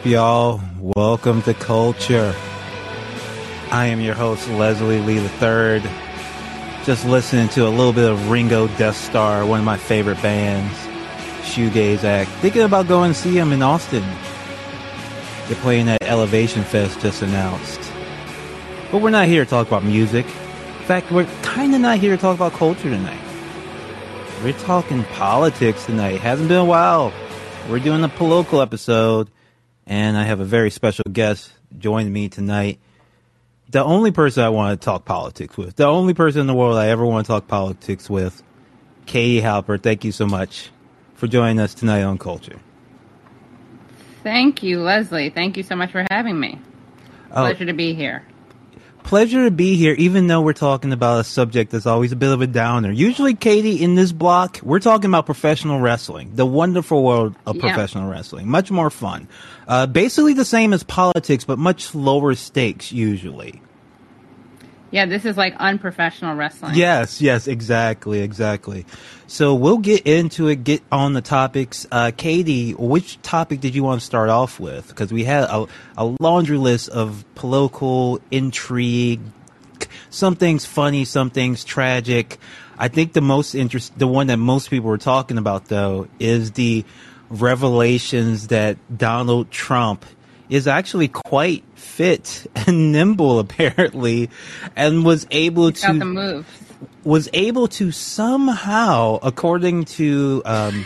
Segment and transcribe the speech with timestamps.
[0.00, 0.60] Up, y'all?
[0.78, 2.34] Welcome to Culture.
[3.70, 5.82] I am your host, Leslie Lee III.
[6.86, 10.74] Just listening to a little bit of Ringo Deathstarr, one of my favorite bands,
[11.42, 12.30] Shoegaze Act.
[12.40, 14.00] Thinking about going to see them in Austin.
[15.48, 17.92] They're playing at Levitation Fest just announced.
[18.90, 20.24] But we're not here to talk about music.
[20.24, 23.20] In fact, we're kind of not here to talk about culture tonight.
[24.42, 26.20] We're talking politics tonight.
[26.20, 27.12] Hasn't been a while.
[27.68, 29.28] We're doing a political episode,
[29.90, 32.78] and I have a very special guest joining me tonight.
[33.70, 36.76] The only person I want to talk politics with, the only person in the world
[36.76, 38.42] I ever want to talk politics with,
[39.06, 39.82] Katie Halper.
[39.82, 40.70] Thank you so much
[41.14, 42.60] for joining us tonight on Culture.
[44.22, 45.30] Thank you, Leslie.
[45.30, 46.60] Thank you so much for having me.
[47.32, 47.42] Oh.
[47.42, 48.24] Pleasure to be here.
[49.10, 52.30] Pleasure to be here, even though we're talking about a subject that's always a bit
[52.30, 52.92] of a downer.
[52.92, 57.62] Usually, Katie, in this block, we're talking about professional wrestling, the wonderful world of Yeah.
[57.62, 58.48] professional wrestling.
[58.48, 59.26] Much more fun.
[59.66, 63.60] Uh, basically the same as politics, but much lower stakes, usually.
[64.90, 66.74] Yeah, this is like unprofessional wrestling.
[66.74, 68.86] Yes, yes, exactly, exactly.
[69.26, 71.86] So we'll get into it, get on the topics.
[71.92, 74.88] Uh, Katie, which topic did you want to start off with?
[74.88, 79.20] Because we had a, a laundry list of political intrigue.
[80.10, 82.38] Some things funny, some things tragic.
[82.76, 86.52] I think the most interest, the one that most people were talking about though, is
[86.52, 86.84] the
[87.28, 90.04] revelations that Donald Trump
[90.50, 94.28] is actually quite fit and nimble apparently
[94.76, 96.46] and was able the to move
[97.04, 100.84] was able to somehow according to um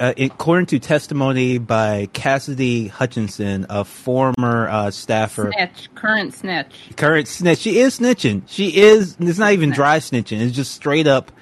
[0.00, 5.88] uh, according to testimony by Cassidy Hutchinson, a former uh, staffer, Snitch.
[5.94, 6.72] Current snitch.
[6.96, 7.58] current snitch.
[7.58, 8.42] She is snitching.
[8.46, 9.16] She is.
[9.18, 10.40] It's not even dry snitching.
[10.40, 11.32] It's just straight up.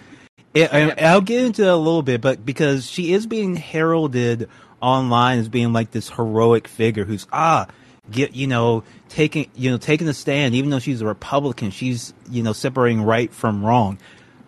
[0.55, 4.49] It, I, I'll get into that a little bit, but because she is being heralded
[4.81, 7.67] online as being like this heroic figure who's ah,
[8.11, 12.15] get you know taking you know taking a stand, even though she's a Republican, she's
[12.31, 13.99] you know separating right from wrong.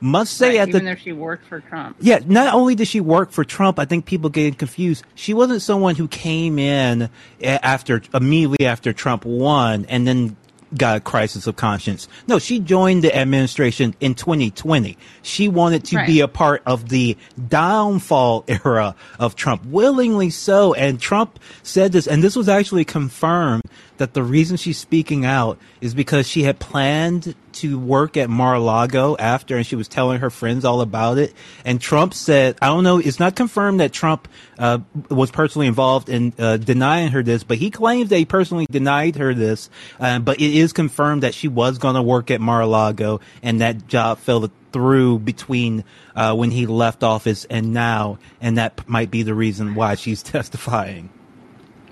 [0.00, 1.96] Must say Right, at even the though she worked for Trump.
[2.00, 5.04] yeah, not only did she work for Trump, I think people get confused.
[5.16, 7.10] She wasn't someone who came in
[7.42, 10.36] after immediately after Trump won and then
[10.76, 12.08] got a crisis of conscience.
[12.26, 14.96] No, she joined the administration in 2020.
[15.22, 17.16] She wanted to be a part of the
[17.48, 20.74] downfall era of Trump, willingly so.
[20.74, 23.62] And Trump said this, and this was actually confirmed
[23.96, 29.16] that the reason she's speaking out is because she had planned to work at Mar-a-Lago
[29.18, 31.34] after, and she was telling her friends all about it.
[31.64, 34.28] And Trump said, I don't know, it's not confirmed that Trump
[34.58, 34.78] uh,
[35.10, 39.16] was personally involved in uh, denying her this, but he claims that he personally denied
[39.16, 39.70] her this.
[40.00, 43.86] Uh, but it is confirmed that she was going to work at Mar-a-Lago, and that
[43.86, 45.84] job fell through between
[46.14, 50.22] uh, when he left office and now, and that might be the reason why she's
[50.34, 51.10] testifying.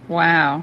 [0.09, 0.63] Wow.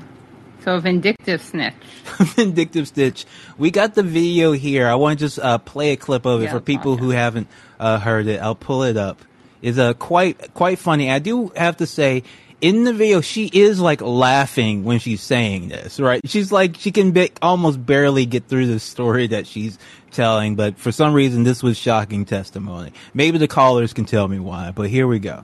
[0.64, 1.74] So a vindictive snitch.
[2.20, 3.26] Vindictive Stitch.
[3.58, 4.88] We got the video here.
[4.88, 7.48] I want to just uh, play a clip of it Yeah, for people who haven't
[7.80, 8.42] uh, heard it.
[8.42, 9.20] I'll pull it up.
[9.62, 11.12] It's uh, quite quite funny.
[11.12, 12.24] I do have to say,
[12.62, 16.00] in the video, she is like laughing when she's saying this.
[16.00, 16.22] Right?
[16.26, 19.78] She's like she can be, almost barely get through the story that she's
[20.12, 20.56] telling.
[20.56, 22.94] But for some reason, this was shocking testimony.
[23.14, 24.72] Maybe the callers can tell me why.
[24.72, 25.44] But here we go.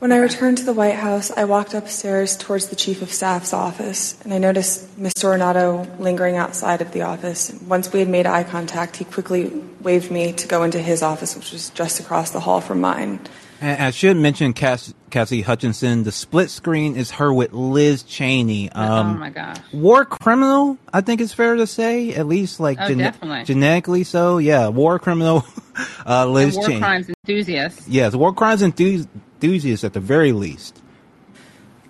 [0.00, 3.52] When I returned to the White House, I walked upstairs towards the Chief of Staff's
[3.52, 5.24] office, and I noticed Mr.
[5.36, 7.52] Ornato lingering outside of the office.
[7.68, 9.48] Once we had made eye contact, he quickly
[9.82, 13.20] waved me to go into his office, which was just across the hall from mine.
[13.60, 16.04] And I should mention Cass- Cassie Hutchinson.
[16.04, 18.72] The split screen is her with Liz Cheney.
[18.72, 19.58] Um, oh my gosh.
[19.70, 23.44] war criminal, I think it's fair to say, at least like Oh, definitely.
[23.44, 24.38] genetically so.
[24.38, 25.44] Yeah, war criminal,
[26.06, 26.80] uh, Liz War Cheney.
[26.80, 27.86] crimes enthusiast.
[27.86, 29.06] Yes, war crimes enthusi-
[29.40, 30.78] enthusiast at the very least.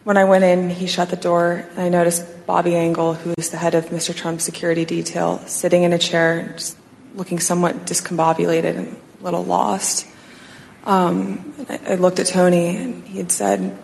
[0.04, 3.50] When I went in, he shut the door, and I noticed Bobby Engel, who is
[3.50, 4.14] the head of Mr.
[4.14, 6.76] Trump's security detail, sitting in a chair, just
[7.14, 10.06] looking somewhat discombobulated and a little lost.
[10.84, 13.76] Um, I, I looked at Tony, and he had said,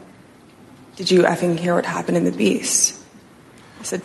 [0.94, 3.02] Did you effing hear what happened in the Beast?
[3.80, 4.00] I said,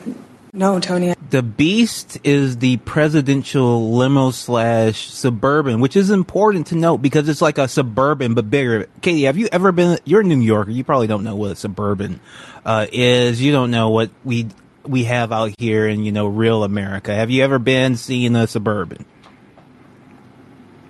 [0.54, 1.14] No, Tony.
[1.32, 7.42] The Beast is the presidential limo slash suburban, which is important to note because it's
[7.42, 8.88] like a suburban but bigger.
[9.00, 9.98] Katie, have you ever been?
[10.04, 10.72] You're a New Yorker.
[10.72, 12.20] You probably don't know what a suburban
[12.66, 13.42] uh, is.
[13.42, 14.50] You don't know what we
[14.84, 17.16] we have out here in you know real America.
[17.16, 19.06] Have you ever been seeing a suburban?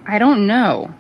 [0.07, 0.91] I don't know.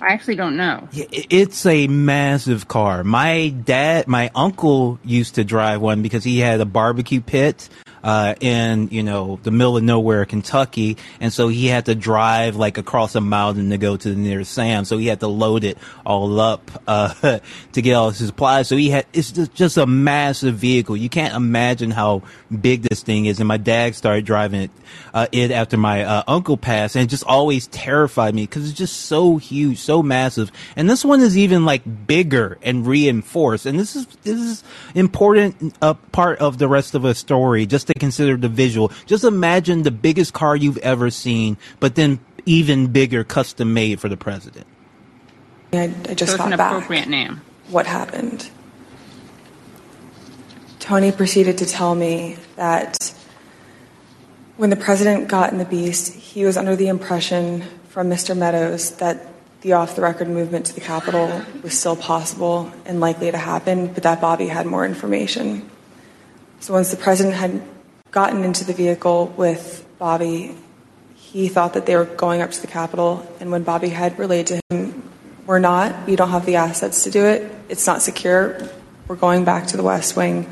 [0.00, 0.88] I actually don't know.
[0.92, 3.02] It's a massive car.
[3.02, 7.68] My dad, my uncle used to drive one because he had a barbecue pit
[8.04, 12.54] uh, in you know the middle of nowhere, Kentucky, and so he had to drive
[12.54, 14.84] like across a mountain to go to the nearest Sam.
[14.84, 17.38] So he had to load it all up uh,
[17.72, 18.68] to get all his supplies.
[18.68, 20.96] So he had it's just, just a massive vehicle.
[20.96, 22.22] You can't imagine how
[22.60, 23.40] big this thing is.
[23.40, 24.70] And my dad started driving it,
[25.14, 28.78] uh, it after my uh, uncle passed, and it just always terrified me because it's
[28.78, 30.52] just so huge, so massive.
[30.76, 33.64] And this one is even like bigger and reinforced.
[33.64, 34.64] And this is this is
[34.94, 37.64] important uh, part of the rest of the story.
[37.64, 38.92] Just to consider the visual.
[39.06, 44.08] Just imagine the biggest car you've ever seen, but then even bigger, custom made for
[44.08, 44.66] the president.
[45.72, 46.72] I, I just So it's got an back.
[46.72, 47.40] appropriate name.
[47.68, 48.50] What happened?
[50.78, 53.14] Tony proceeded to tell me that
[54.56, 58.36] when the president got in the beast, he was under the impression from Mr.
[58.36, 59.26] Meadows that
[59.62, 63.86] the off the record movement to the Capitol was still possible and likely to happen,
[63.86, 65.68] but that Bobby had more information.
[66.60, 67.62] So once the president had
[68.14, 70.54] gotten into the vehicle with Bobby,
[71.16, 74.46] he thought that they were going up to the Capitol, and when Bobby had relayed
[74.46, 75.10] to him,
[75.46, 78.70] We're not, we don't have the assets to do it, it's not secure,
[79.08, 80.48] we're going back to the West Wing.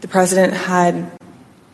[0.00, 1.10] The president had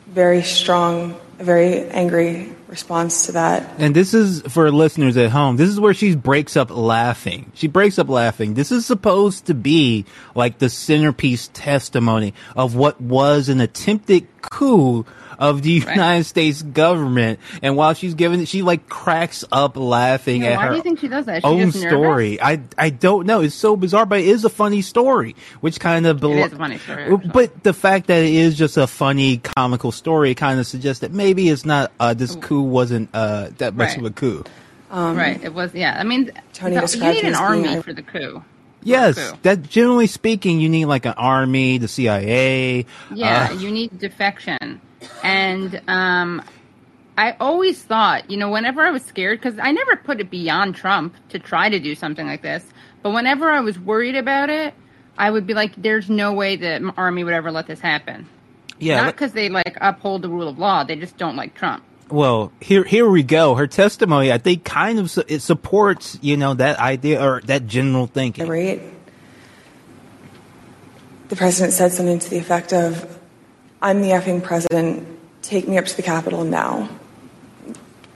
[0.06, 3.68] very strong, very angry response to that.
[3.78, 5.56] And this is for listeners at home.
[5.56, 7.50] This is where she breaks up laughing.
[7.54, 8.54] She breaks up laughing.
[8.54, 10.04] This is supposed to be
[10.34, 15.06] like the centerpiece testimony of what was an attempted coup
[15.38, 15.94] of the Right.
[15.96, 17.38] United States government.
[17.62, 20.76] And while she's giving it, she like cracks up laughing Yeah, at why her do
[20.76, 21.38] you think she does that?
[21.38, 21.90] Is she own just nervous?
[21.98, 22.40] story.
[22.42, 23.40] I I don't know.
[23.40, 26.56] It's so bizarre, but it is a funny story, which kind of It is a
[26.56, 27.30] funny story, actually.
[27.32, 31.12] But the fact that it is just a funny comical story kind of suggests that
[31.12, 31.92] maybe it's not.
[32.00, 33.98] Uh, this coup wasn't uh, that much Right.
[33.98, 34.44] of a coup.
[34.90, 35.40] right.
[35.42, 35.74] It was.
[35.74, 35.96] Yeah.
[35.98, 38.42] I mean, Tony the- you need an as being army a- for the coup.
[38.82, 42.86] Yes, that generally speaking, you need like an army, the CIA.
[43.12, 44.80] Yeah, uh, you need defection.
[45.22, 46.42] And um,
[47.16, 50.76] I always thought, you know, whenever I was scared, because I never put it beyond
[50.76, 52.64] Trump to try to do something like this,
[53.02, 54.74] but whenever I was worried about it,
[55.18, 58.28] I would be like, there's no way the army would ever let this happen.
[58.78, 59.02] yeah.
[59.02, 61.82] Not because they like uphold the rule of law, they just don't like Trump.
[62.10, 63.54] Well, here here we go.
[63.54, 67.66] Her testimony, I think, kind of su- it supports you know that idea or that
[67.66, 68.48] general thinking.
[68.48, 68.82] Right?
[71.28, 73.18] The president said something to the effect of,
[73.82, 75.06] I'm the effing president,
[75.42, 76.88] take me up to the Capitol now.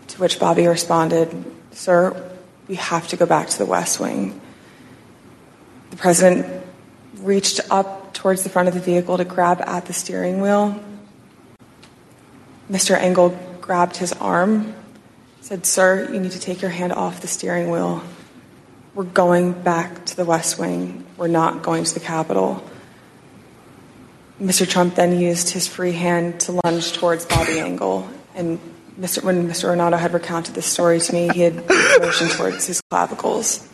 [0.09, 2.31] To which Bobby responded, Sir,
[2.69, 4.41] we have to go back to the West Wing.
[5.91, 6.65] The president
[7.19, 10.83] reached up towards the front of the vehicle to grab at the steering wheel.
[12.71, 12.97] Mr.
[12.97, 14.75] Engel grabbed his arm,
[15.41, 18.03] said, Sir, you need to take your hand off the steering wheel.
[18.95, 21.07] We're going back to the West Wing.
[21.17, 22.63] We're not going to the Capitol.
[24.41, 24.69] Mr.
[24.69, 28.07] Trump then used his free hand to lunge towards Bobby Engel.
[28.35, 28.59] And
[29.01, 29.23] Mr.
[29.25, 29.71] when Mr.
[29.75, 31.67] Ornato had recounted this story to me, he had
[32.01, 33.67] motioned towards his clavicles.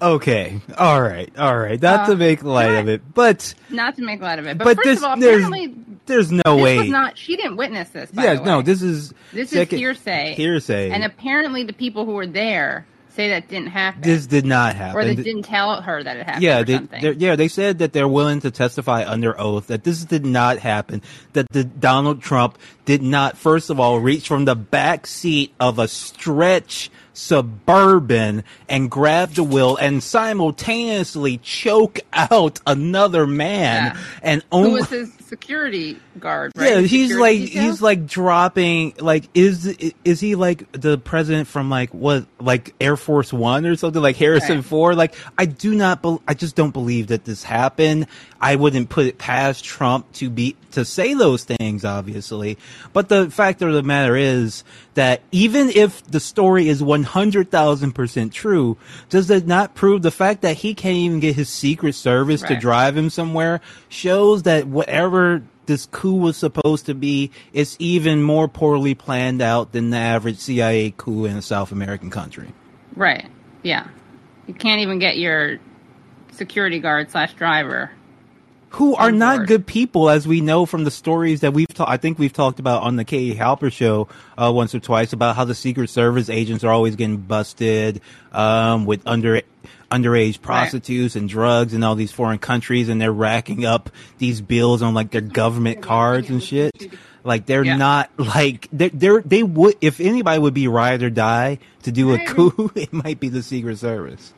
[0.00, 1.80] Okay, all right, all right.
[1.80, 4.46] Not to Uh, make light can I- of it, but Not to make light of
[4.46, 5.74] it, but, but first this of all, there's apparently
[6.06, 6.78] there's no this way.
[6.78, 7.18] was not.
[7.18, 8.10] She didn't witness this.
[8.10, 8.62] The no.
[8.62, 10.34] This is This second- is hearsay.
[10.36, 10.90] Hearsay.
[10.90, 15.00] And apparently, the people who were there say that didn't happen, this did not happen.
[15.00, 16.42] or they didn't tell her that it happened.
[16.42, 20.26] yeah, they, yeah, they said that they're willing to testify under oath that this did
[20.26, 21.00] not happen.
[21.32, 25.78] That the Donald Trump did not, first of all, reach from the back seat of
[25.78, 34.02] a stretch suburban and grab the wheel and simultaneously choke out another man Yeah.
[34.22, 34.70] and who only.
[34.80, 36.52] was his security guard?
[36.56, 36.70] Right?
[36.70, 37.62] Yeah, he's security like detail?
[37.62, 39.66] he's like dropping like is
[40.04, 44.16] is he like the president from like what like Air Force One or something like
[44.16, 44.64] Harrison Right.
[44.64, 44.96] Ford?
[44.96, 48.06] Like I do not, bel I just don't believe that this happened.
[48.40, 52.58] I wouldn't put it past Trump to be to say those things, obviously.
[52.92, 54.62] But the fact of the matter is
[54.94, 58.76] that even if the story is one hundred thousand percent true,
[59.08, 62.56] does it not prove the fact that he can't even get his Secret Service to
[62.56, 68.46] drive him somewhere shows that whatever this coup was supposed to be, it's even more
[68.46, 72.52] poorly planned out than the average CIA coup in a South American country.
[72.94, 73.26] right.
[73.62, 73.88] Yeah,
[74.46, 75.58] you can't even get your
[76.30, 77.90] security guard slash driver.
[78.70, 81.90] Who are not good people, as we know from the stories that we've talked.
[81.90, 83.34] I think we've talked about on the K.
[83.34, 87.16] Halper show uh, once or twice about how the Secret Service agents are always getting
[87.16, 89.40] busted um, with under
[89.90, 94.82] underage prostitutes and drugs in all these foreign countries, and they're racking up these bills
[94.82, 96.72] on like their government cards and shit.
[97.24, 97.76] Like they're Yeah.
[97.76, 102.12] not like they're, they're they would if anybody would be ride or die to do
[102.14, 104.34] a coup, it might be the Secret Service.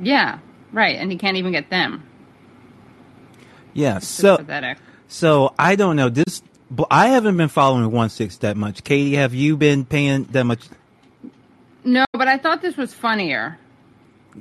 [0.00, 0.40] Yeah,
[0.72, 0.96] right.
[0.96, 2.02] And he can't even get them.
[3.74, 3.98] Yeah.
[3.98, 4.78] It's So pathetic.
[5.08, 6.42] So I don't know this.
[6.90, 8.82] I haven't been following one six that much.
[8.82, 10.66] Katie, have you been paying that much?
[11.84, 13.58] No, but I thought this was funnier.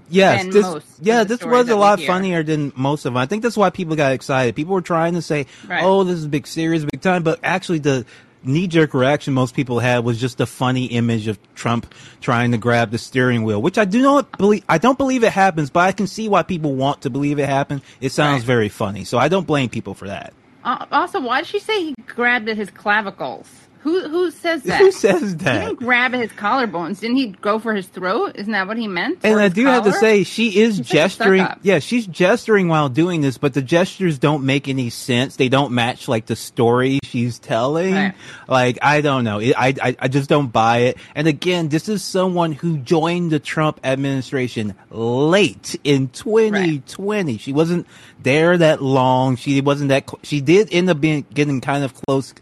[0.09, 3.17] Yes, than this most yeah, this was a lot funnier than most of them.
[3.17, 4.55] I think that's why people got excited.
[4.55, 5.83] People were trying to say, Right.
[5.83, 8.05] "Oh, this is big, serious, big time," but actually, the
[8.43, 12.57] knee jerk reaction most people had was just a funny image of Trump trying to
[12.57, 14.63] grab the steering wheel, which I do not believe.
[14.69, 17.47] I don't believe it happens, but I can see why people want to believe it
[17.47, 17.81] happened.
[18.01, 18.47] It sounds Right.
[18.47, 20.33] very funny, so I don't blame people for that.
[20.63, 23.47] Uh, also, why did she say he grabbed at his clavicles?
[23.83, 24.79] Who who says that?
[24.79, 25.61] Who says that?
[25.61, 27.01] He didn't grab his collarbones.
[27.01, 28.31] Didn't he go for his throat?
[28.35, 29.19] Isn't that what he meant?
[29.23, 31.45] And I do have to say, she is gesturing.
[31.63, 35.35] Yeah, she's gesturing while doing this, but the gestures don't make any sense.
[35.35, 37.93] They don't match like the story she's telling.
[37.93, 38.15] Right.
[38.47, 39.41] Like I don't know.
[39.41, 40.97] I, I I just don't buy it.
[41.13, 47.37] And again, this is someone who joined the Trump administration late in 2020.
[47.37, 47.85] She wasn't
[48.21, 49.35] there that long.
[49.35, 50.09] She wasn't that.
[50.09, 52.33] Cl- she did end up being getting kind of close.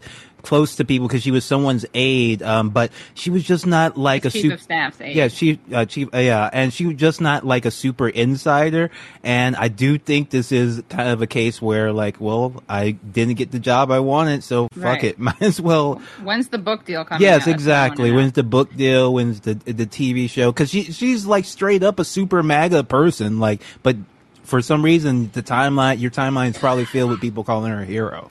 [0.42, 4.24] Close to people because she was someone's aide, um, but she was just not like
[4.24, 4.54] a chief super.
[4.54, 5.14] of staff's aide.
[5.14, 8.90] Yeah, she uh, chief uh, yeah, and she was just not like a super insider.
[9.22, 13.34] And I do think this is kind of a case where like, well, I didn't
[13.34, 15.04] get the job I wanted, so fuck Right.
[15.04, 16.02] it, might as well.
[16.22, 17.22] When's the book deal coming?
[17.22, 17.36] Yes, out?
[17.36, 18.10] That's what I exactly.
[18.12, 19.14] When's the book deal?
[19.14, 20.50] When's the the TV show?
[20.50, 23.96] Because she she's like straight up a super MAGA person, like, but
[24.42, 27.84] for some reason the timeline, your timeline is probably filled with people calling her a
[27.84, 28.28] hero.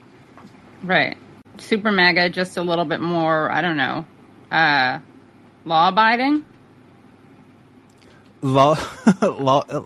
[0.84, 1.18] right?
[1.62, 3.50] Super mega just a little bit more.
[3.52, 4.06] I don't know.
[4.52, 5.00] Uh,
[5.66, 6.46] law abiding.
[8.42, 8.76] Law,
[9.22, 9.84] law, uh,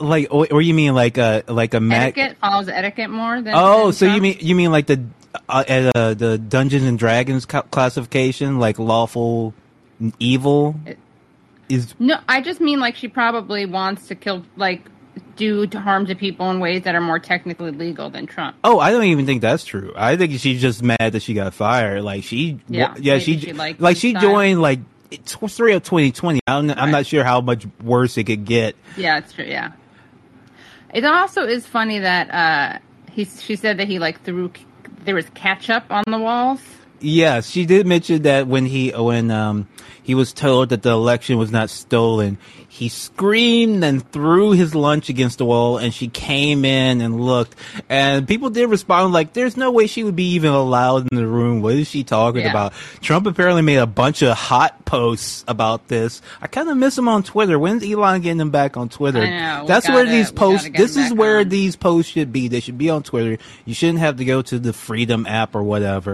[0.00, 2.18] like, or, you mean like a like a MAG?
[2.18, 3.54] Etiquette follows etiquette more than.
[3.56, 5.04] Oh, than so you mean you mean like the
[5.48, 9.54] uh, uh, the Dungeons and Dragons ca- classification, like lawful
[10.18, 10.98] evil It-
[11.68, 14.82] is No, I just mean like she probably wants to kill, like,
[15.36, 18.56] do to harm to people in ways that are more technically legal than Trump.
[18.64, 19.92] Oh, I don't even think that's true.
[19.96, 22.02] I think she's just mad that she got fired.
[22.02, 24.80] Like she, Yeah, yeah, she, she liked like she joined like
[25.24, 26.40] three of twenty twenty.
[26.46, 28.76] I'm, I'm not sure how much worse it could get.
[28.96, 29.44] Yeah, it's true.
[29.44, 29.72] Yeah.
[30.92, 32.78] It also is funny that uh,
[33.10, 34.52] he she said that he like threw
[35.04, 36.60] there was ketchup on the walls.
[37.00, 39.68] Yeah, she did mention that when he when um
[40.06, 45.08] he was told that the election was not stolen, he screamed and threw his lunch
[45.08, 47.56] against the wall and she came in and looked
[47.88, 51.26] and people did respond like there's no way she would be even allowed in the
[51.26, 51.60] room.
[51.60, 52.50] What is she talking Yeah.
[52.50, 52.72] about?
[53.00, 56.22] Trump apparently made a bunch of hot posts about this.
[56.40, 57.58] I kind of miss him on Twitter.
[57.58, 59.22] When's Elon getting him back on Twitter?
[59.22, 59.62] I know.
[59.62, 61.48] We That's where gotta- these posts this is where on.
[61.48, 62.46] these posts should be.
[62.46, 63.38] They should be on Twitter.
[63.64, 66.12] You shouldn't have to go to the Freedom app or whatever.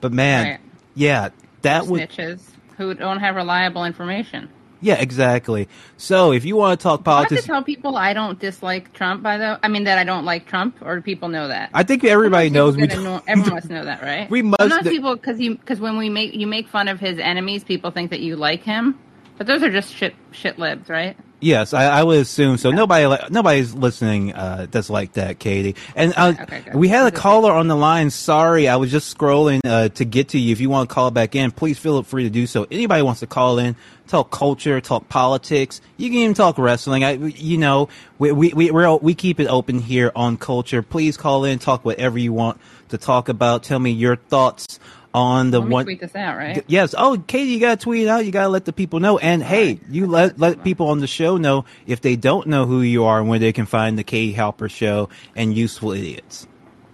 [0.00, 0.60] But man, Right.
[0.94, 1.28] yeah,
[1.62, 2.40] that would Snitches
[2.76, 4.48] who don't have reliable information.
[4.80, 5.68] yeah, exactly.
[5.96, 9.22] So if you want to talk have to tell people I don't dislike Trump.
[9.22, 11.70] By the, I mean that I don't like Trump, or do people know that?
[11.72, 12.86] I think everybody knows we.
[12.86, 14.30] Know- everyone must know that, right?
[14.30, 17.18] We must not people because you because when we make you make fun of his
[17.18, 18.98] enemies, people think that you like him,
[19.38, 21.16] but those are just shit shit libs, right?
[21.44, 22.70] Yes, I, I would assume so.
[22.70, 25.76] Nobody, nobody's listening uh, that's like that, Katie.
[25.94, 28.08] And uh, Okay, we had a caller on the line.
[28.08, 30.52] Sorry, I was just scrolling uh, to get to you.
[30.52, 32.66] If you want to call back in, please feel free to do so.
[32.70, 35.82] Anybody wants to call in, talk culture, talk politics.
[35.98, 37.04] You can even talk wrestling.
[37.04, 40.80] I, you know, we we we all- we keep it open here on culture.
[40.80, 42.58] Please call in, talk whatever you want
[42.88, 43.64] to talk about.
[43.64, 44.80] Tell me your thoughts
[45.14, 45.84] on the one.
[45.84, 46.62] tweet this out, right?
[46.66, 46.94] Yes.
[46.98, 48.26] Oh, Katie, you gotta tweet it out.
[48.26, 49.16] You gotta let the people know.
[49.18, 52.82] And hey, you let let people on the show know if they don't know who
[52.82, 56.48] you are and where they can find the Katie Halper Show and Useful Idiots.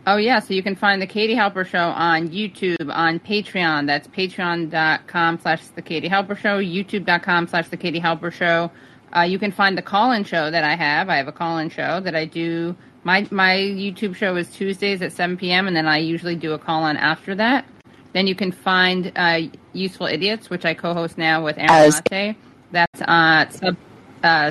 [0.06, 3.86] Oh yeah, so you can find the Katie Halper Show on YouTube, on Patreon.
[3.86, 8.70] That's patreon.com slash the Katie Halper Show, youtube.com slash the Katie Halper Show.
[9.14, 11.08] Uh, you can find the call-in show that I have.
[11.08, 12.76] I have a call-in show that I do.
[13.02, 15.66] My my YouTube show is Tuesdays at 7 p.m.
[15.66, 17.64] and then I usually do a call-in after that.
[18.12, 19.40] Then you can find uh,
[19.72, 22.36] Useful Idiots, which I co-host now with Aaron As- Maté.
[22.72, 23.76] That's uh, sub,
[24.22, 24.50] uh,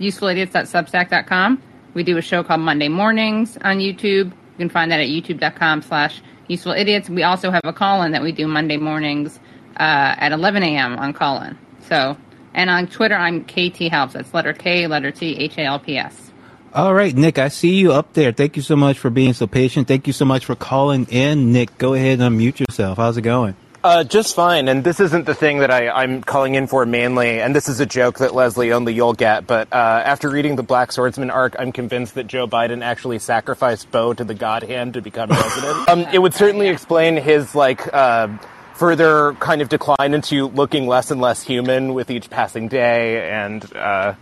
[0.00, 1.62] usefulidiots.substack.com.
[1.94, 4.26] We do a show called Monday Mornings on YouTube.
[4.26, 7.08] You can find that at youtube.com slash useful idiots.
[7.08, 9.38] We also have a call-in that we do Monday mornings
[9.76, 10.98] uh, at 11 a.m.
[10.98, 11.58] on call-in.
[11.88, 12.16] So,
[12.54, 14.14] and on Twitter, I'm KT Halps.
[14.14, 16.31] That's letter K, letter T, H A L P S.
[16.74, 18.32] All right, Nick, I see you up there.
[18.32, 19.88] Thank you so much for being so patient.
[19.88, 21.52] Thank you so much for calling in.
[21.52, 22.96] Nick, go ahead and unmute yourself.
[22.96, 23.56] How's it going?
[23.84, 24.68] Uh, just fine.
[24.68, 27.40] And this isn't the thing that I, I'm calling in for mainly.
[27.42, 29.46] And this is a joke that Leslie only you'll get.
[29.46, 33.90] But uh, after reading the Black Swordsman arc, I'm convinced that Joe Biden actually sacrificed
[33.90, 35.88] Beau to the God Hand to become president.
[35.90, 37.92] um, it would certainly explain his like.
[37.92, 38.28] Uh,
[38.76, 43.62] Further kind of decline into looking less and less human with each passing day, and
[43.76, 44.14] uh,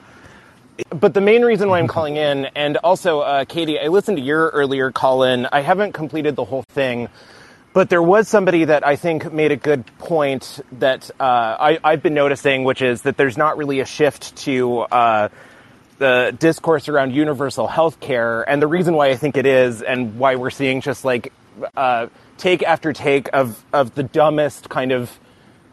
[0.91, 4.23] but the main reason why I'm calling in, and also, uh, Katie, I listened to
[4.23, 5.47] your earlier call in.
[5.51, 7.09] I haven't completed the whole thing,
[7.73, 12.03] but there was somebody that I think made a good point that uh, I, have
[12.03, 15.29] been noticing, which is that there's not really a shift to uh,
[15.99, 18.43] the discourse around universal health care.
[18.43, 21.33] And the reason why I think it is, and why we're seeing just like
[21.77, 25.17] uh, take after take of, of the dumbest kind of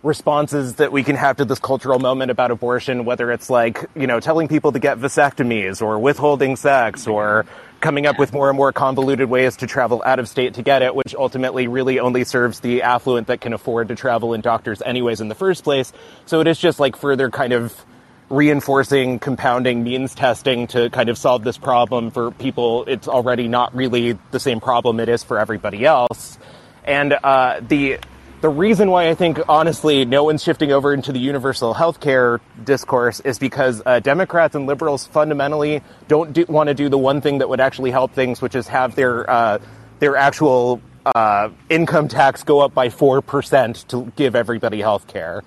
[0.03, 4.07] responses that we can have to this cultural moment about abortion, whether it's like, you
[4.07, 7.45] know, telling people to get vasectomies or withholding sex or
[7.79, 10.81] coming up with more and more convoluted ways to travel out of state to get
[10.81, 14.81] it, which ultimately really only serves the affluent that can afford to travel in doctors
[14.81, 15.91] anyways in the first place.
[16.25, 17.85] So it is just like further kind of
[18.29, 22.83] reinforcing, compounding means testing to kind of solve this problem for people.
[22.85, 26.37] It's already not really the same problem it is for everybody else.
[26.83, 27.99] And uh, the
[28.41, 33.19] the reason why I think, honestly, no one's shifting over into the universal healthcare discourse
[33.21, 37.39] is because uh, Democrats and liberals fundamentally don't do, want to do the one thing
[37.39, 39.59] that would actually help things, which is have their uh,
[39.99, 45.43] their actual uh, income tax go up by four percent to give everybody health care.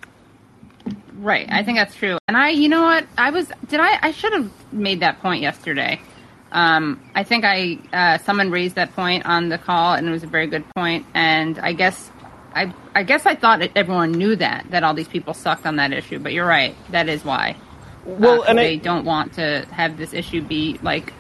[1.15, 2.19] Right, I think that's true.
[2.27, 5.43] And I, you know what, I was did I I should have made that point
[5.43, 6.01] yesterday.
[6.51, 10.25] Um, I think I uh, someone raised that point on the call, and it was
[10.25, 11.07] a very good point.
[11.15, 12.11] And I guess
[12.55, 15.93] I I guess I thought everyone knew that that all these people sucked on that
[15.93, 16.75] issue, but you're right.
[16.91, 17.57] That is why.
[18.05, 21.13] Well, uh, and they I, don't want to have this issue be like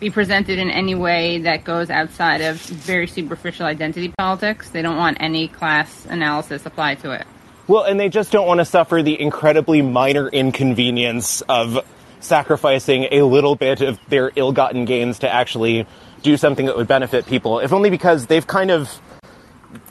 [0.00, 4.70] be presented in any way that goes outside of very superficial identity politics.
[4.70, 7.26] They don't want any class analysis applied to it.
[7.66, 11.84] Well, and they just don't want to suffer the incredibly minor inconvenience of
[12.20, 15.86] sacrificing a little bit of their ill-gotten gains to actually
[16.22, 19.00] do something that would benefit people, if only because they've kind of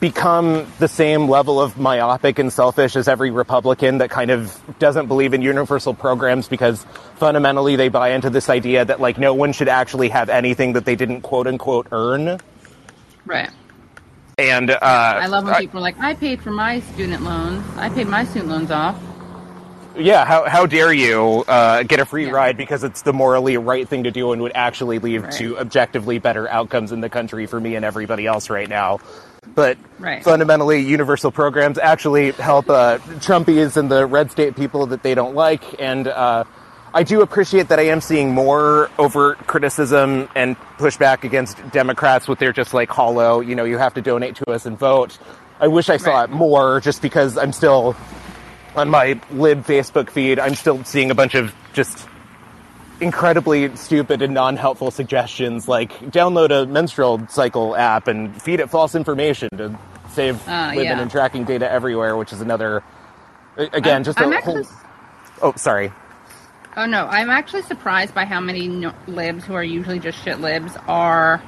[0.00, 5.06] become the same level of myopic and selfish as every Republican that kind of doesn't
[5.06, 6.84] believe in universal programs because
[7.16, 10.84] fundamentally they buy into this idea that like no one should actually have anything that
[10.84, 12.38] they didn't quote unquote earn.
[13.24, 13.50] Right.
[14.36, 17.64] And uh, I love when people are like, I paid for my student loans.
[17.76, 19.00] I paid my student loans off.
[19.96, 22.32] Yeah, how, how dare you uh, get a free yeah.
[22.32, 25.32] ride because it's the morally right thing to do and would actually lead right.
[25.34, 29.00] to objectively better outcomes in the country for me and everybody else right now.
[29.54, 30.22] But right.
[30.22, 35.34] fundamentally, universal programs actually help uh, Trumpies and the red state people that they don't
[35.34, 35.80] like.
[35.80, 36.44] And uh,
[36.94, 42.38] I do appreciate that I am seeing more overt criticism and pushback against Democrats with
[42.38, 45.18] their just like hollow, you know, you have to donate to us and vote.
[45.60, 46.30] I wish I saw right.
[46.30, 47.96] it more just because I'm still
[48.76, 52.07] on my lib Facebook feed, I'm still seeing a bunch of just
[53.00, 58.94] incredibly stupid and non-helpful suggestions like download a menstrual cycle app and feed it false
[58.94, 59.78] information to
[60.10, 61.00] save uh, living yeah.
[61.00, 62.82] and tracking data everywhere, which is another
[63.56, 64.58] again I'm, just a I'm whole.
[64.58, 64.76] Actually...
[65.42, 65.92] Oh, sorry.
[66.76, 70.40] Oh no, I'm actually surprised by how many no- libs who are usually just shit
[70.40, 71.42] libs are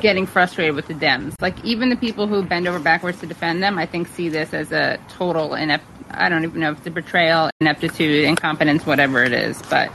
[0.00, 1.34] getting frustrated with the Dems.
[1.40, 4.52] Like even the people who bend over backwards to defend them, I think see this
[4.52, 5.84] as a total inept.
[6.10, 9.60] I don't even know if it's a betrayal, ineptitude, incompetence, whatever it is.
[9.62, 9.92] But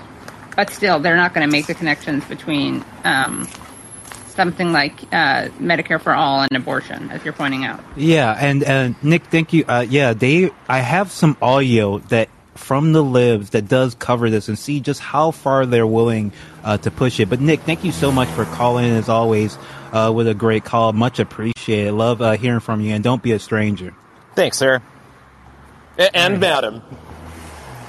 [0.55, 3.47] but still, they're not going to make the connections between um,
[4.27, 7.83] something like uh, Medicare for all and abortion, as you're pointing out.
[7.97, 9.65] Yeah, and Nick, thank you.
[9.67, 10.51] Uh, yeah, they.
[10.69, 15.01] I have some audio that from the libs that does cover this and see just
[15.01, 16.31] how far they're willing
[16.63, 17.29] uh, to push it.
[17.29, 19.57] But Nick, thank you so much for calling as always
[19.95, 20.91] uh, with a great call.
[20.93, 21.93] Much appreciated.
[21.93, 23.95] Love uh, hearing from you, and don't be a stranger.
[24.35, 24.81] Thanks, sir.
[25.97, 26.81] A- and madam.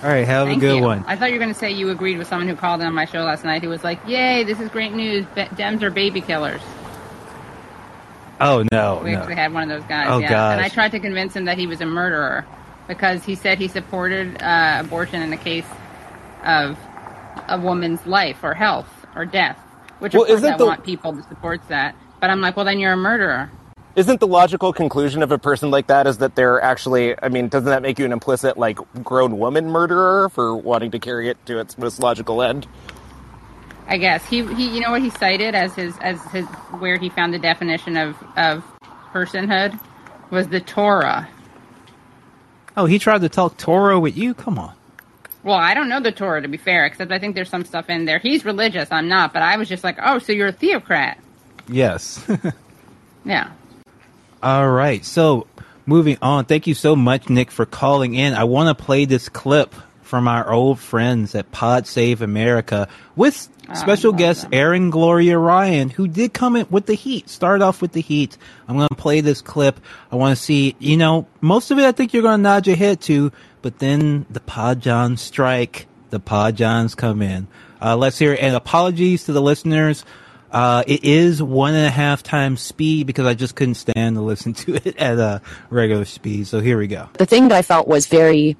[0.02, 0.82] All right, have Thank a good you.
[0.82, 1.04] one.
[1.06, 3.06] I thought you were going to say you agreed with someone who called on my
[3.06, 5.26] show last night who was like, "Yay, this is great news!
[5.34, 6.60] Dems are baby killers."
[8.40, 9.00] Oh no!
[9.02, 9.18] We no.
[9.18, 10.06] actually had one of those guys.
[10.08, 10.28] Oh yeah.
[10.28, 10.52] gosh.
[10.52, 12.46] And I tried to convince him that he was a murderer
[12.86, 15.66] because he said he supported uh, abortion in the case
[16.44, 16.78] of
[17.48, 19.58] a woman's life or health or death.
[19.98, 20.66] Which of well, course I the...
[20.66, 21.96] want people to support that.
[22.20, 23.50] But I'm like, well, then you're a murderer.
[23.94, 27.14] Isn't the logical conclusion of a person like that is that they're actually?
[27.22, 30.98] I mean, doesn't that make you an implicit, like, grown woman murderer for wanting to
[30.98, 32.66] carry it to its most logical end?
[33.88, 36.44] I guess he, he you know what he cited as his as his
[36.80, 38.64] where he found the definition of of
[39.12, 39.78] personhood
[40.30, 41.28] was the Torah.
[42.76, 44.34] Oh, he tried to talk Torah with you?
[44.34, 44.74] Come on.
[45.46, 47.88] Well, I don't know the Torah to be fair, except I think there's some stuff
[47.88, 48.18] in there.
[48.18, 51.20] He's religious, I'm not, but I was just like, oh, so you're a theocrat.
[51.68, 52.20] Yes.
[53.24, 53.52] yeah.
[54.42, 55.04] All right.
[55.04, 55.46] So,
[55.86, 56.46] moving on.
[56.46, 58.34] Thank you so much, Nick, for calling in.
[58.34, 63.48] I want to play this clip from our old friends at Pod Save America with
[63.68, 64.50] oh, special guest them.
[64.52, 67.28] Erin Gloria Ryan, who did come in with the heat.
[67.28, 68.36] Start off with the heat.
[68.66, 69.78] I'm going to play this clip.
[70.10, 72.66] I want to see, you know, most of it I think you're going to nod
[72.66, 73.30] your head to,
[73.66, 77.48] but then the Pod John strike the Pod Johns come in.
[77.82, 78.38] Uh, let's hear.
[78.40, 80.04] And apologies to the listeners.
[80.52, 84.22] Uh, it is one and a half times speed because I just couldn't stand to
[84.22, 86.46] listen to it at a regular speed.
[86.46, 87.08] So here we go.
[87.14, 88.56] The thing that I felt was very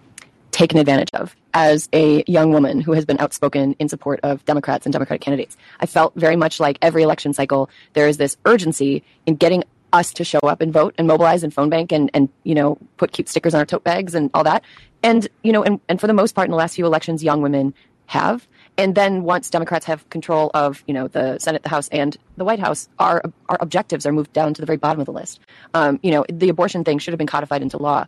[0.51, 4.87] taken advantage of as a young woman who has been outspoken in support of Democrats
[4.87, 5.57] and Democratic candidates.
[5.79, 9.62] I felt very much like every election cycle, there is this urgency in getting
[9.96, 12.78] us to show up and vote and mobilize and phone bank and, and you know,
[12.96, 14.62] put cute stickers on our tote bags and all that.
[15.02, 17.42] And, you know, and, and for the most part in the last few elections, young
[17.42, 17.74] women
[18.06, 18.46] have.
[18.78, 22.44] And then once Democrats have control of, you know, the Senate, the House, and the
[22.44, 25.40] White House, our our objectives are moved down to the very bottom of the list.
[25.74, 28.06] Um, you know, the abortion thing should have been codified into law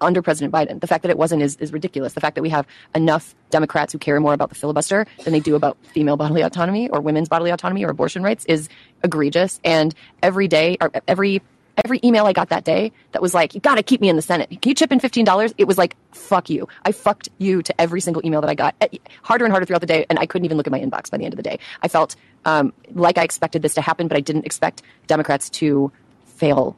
[0.00, 0.80] under President Biden.
[0.80, 2.12] The fact that it wasn't is, is ridiculous.
[2.12, 5.40] The fact that we have enough Democrats who care more about the filibuster than they
[5.40, 8.68] do about female bodily autonomy or women's bodily autonomy or abortion rights is
[9.02, 9.60] egregious.
[9.64, 11.42] And every day, or every
[11.84, 14.16] every email I got that day that was like, you got to keep me in
[14.16, 14.48] the Senate.
[14.50, 15.54] Can you chip in $15?
[15.58, 16.68] It was like, fuck you.
[16.84, 18.74] I fucked you to every single email that I got.
[19.22, 20.06] Harder and harder throughout the day.
[20.10, 21.58] And I couldn't even look at my inbox by the end of the day.
[21.82, 25.92] I felt um, like I expected this to happen, but I didn't expect Democrats to
[26.24, 26.76] fail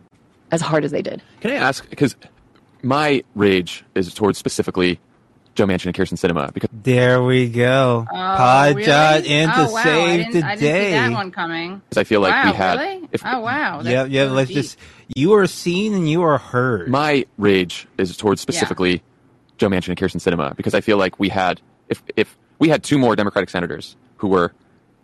[0.50, 1.22] as hard as they did.
[1.40, 1.88] Can I ask?
[1.88, 2.16] Because
[2.82, 5.00] my rage is towards specifically
[5.54, 6.52] Joe Manchin and Kyrsten Sinema.
[6.52, 8.06] because There we go.
[8.10, 8.86] Oh, Pod really?
[8.86, 9.76] John in to oh, wow.
[9.78, 10.90] I save didn't, the I didn't see day.
[10.92, 11.82] that one coming.
[11.96, 12.78] I feel like wow, we had.
[12.78, 13.08] really?
[13.12, 13.80] If, oh wow.
[13.82, 14.26] Yeah, That's yeah.
[14.26, 14.56] so Let's deep.
[14.56, 14.78] just.
[15.16, 16.88] You are seen and you are heard.
[16.88, 19.02] My rage is towards specifically
[19.58, 22.82] Joe Manchin and Kyrsten Sinema because I feel like we had if if we had
[22.84, 24.52] two more Democratic senators who were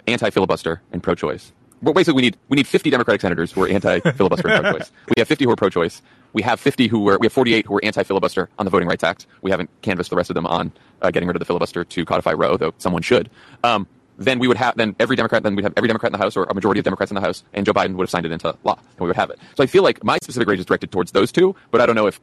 [0.06, 1.52] anti filibuster and pro choice.
[1.82, 4.72] Well, basically, we need we need 50 Democratic senators who are anti filibuster and pro
[4.72, 4.92] choice.
[5.08, 6.02] We have 50 who are pro choice.
[6.32, 8.88] We have 50 who were we have 48 who are anti filibuster on the Voting
[8.88, 9.26] Rights Act.
[9.42, 12.04] We haven't canvassed the rest of them on uh, getting rid of the filibuster to
[12.04, 13.30] codify Roe, though someone should.
[13.62, 13.86] Um,
[14.18, 16.36] then we would have then every Democrat then we'd have every Democrat in the House
[16.36, 18.32] or a majority of Democrats in the House, and Joe Biden would have signed it
[18.32, 19.38] into law, and we would have it.
[19.56, 21.96] So I feel like my specific rage is directed towards those two, but I don't
[21.96, 22.20] know if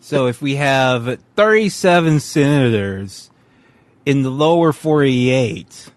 [0.00, 3.30] So if we have 37 senators
[4.04, 5.91] in the lower 48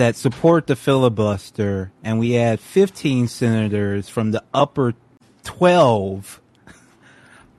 [0.00, 4.94] that support the filibuster, and we add 15 senators from the upper
[5.44, 6.40] 12,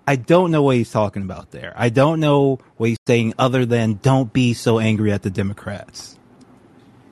[0.08, 1.72] I don't know what he's talking about there.
[1.76, 6.18] I don't know what he's saying other than don't be so angry at the Democrats.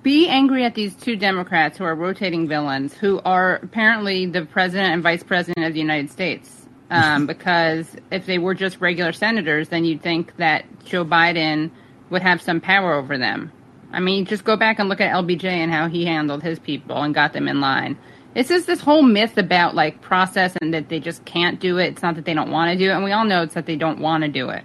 [0.02, 4.94] Be angry at these two Democrats who are rotating villains, who are apparently the president
[4.94, 6.66] and vice president of the United States.
[6.90, 11.70] Um, because if they were just regular senators, then you'd think that Joe Biden
[12.10, 13.52] would have some power over them.
[13.92, 17.02] I mean, just go back and look at LBJ and how he handled his people
[17.02, 17.98] and got them in line.
[18.36, 21.88] It's just this whole myth about like process and that they just can't do it.
[21.88, 23.66] It's not that they don't want to do it, and we all know it's that
[23.66, 24.64] they don't want to do it.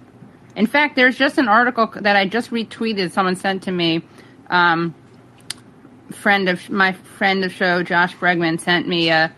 [0.55, 3.11] In fact, there's just an article that I just retweeted.
[3.11, 4.03] Someone sent to me.
[4.49, 4.93] Um,
[6.11, 9.33] friend of my friend of show, Josh Bregman, sent me a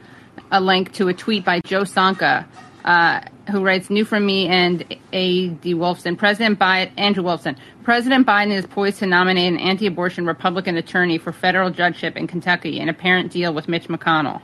[0.51, 2.45] a link to a tweet by Joe Sonka,
[2.85, 4.83] uh, who writes, "New from me and
[5.13, 5.73] A.D.
[5.75, 6.17] Wolfson.
[6.17, 7.55] President Biden, Andrew Wolfson.
[7.83, 12.79] President Biden is poised to nominate an anti-abortion Republican attorney for federal judgeship in Kentucky,
[12.79, 14.41] an apparent deal with Mitch McConnell.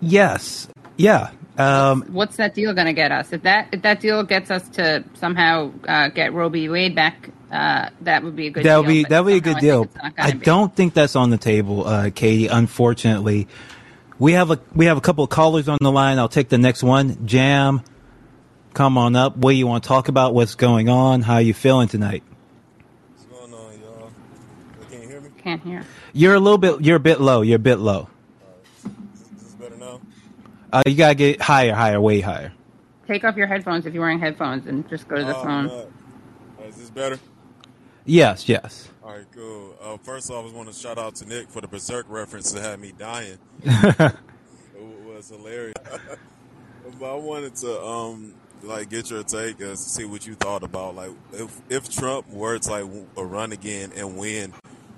[0.00, 0.68] Yes.
[0.96, 1.30] Yeah.
[1.56, 3.32] Um, What's that deal going to get us?
[3.32, 6.68] If that if that deal gets us to somehow uh, get Roe v.
[6.68, 8.64] Wade back, uh, that would be a good.
[8.64, 9.84] That'll deal, be that'll be a good I deal.
[9.84, 10.38] think it's not I be.
[10.44, 12.48] don't think that's on the table, uh, Katie.
[12.48, 13.46] Unfortunately,
[14.18, 16.18] we have a we have a couple of callers on the line.
[16.18, 17.26] I'll take the next one.
[17.26, 17.82] Jam,
[18.72, 19.36] come on up.
[19.36, 20.34] What do you want to talk about?
[20.34, 21.22] What's going on?
[21.22, 22.22] How you feeling tonight?
[23.16, 24.10] What's going on, y'all?
[24.90, 25.30] Can you hear me?
[25.42, 25.84] Can't hear.
[26.12, 26.80] You're a little bit.
[26.82, 27.42] You're a bit low.
[27.42, 28.08] You're a bit low.
[28.84, 30.00] Is this better now?
[30.72, 32.52] Uh, you gotta get higher, higher, way higher.
[33.06, 35.66] Take off your headphones if you're wearing headphones and just go to the Oh, phone.
[35.68, 35.86] Uh,
[36.66, 37.18] is this better?
[38.06, 38.88] Yes, yes.
[39.02, 39.63] All right, cool.
[39.84, 42.52] Uh, first off, I just want to shout out to Nick for the Berserk reference
[42.52, 43.36] that had me dying.
[43.62, 44.14] it
[45.04, 45.74] was hilarious.
[46.98, 50.94] but I wanted to um like get your take and see what you thought about
[50.94, 54.54] like if if Trump were to like run again and win,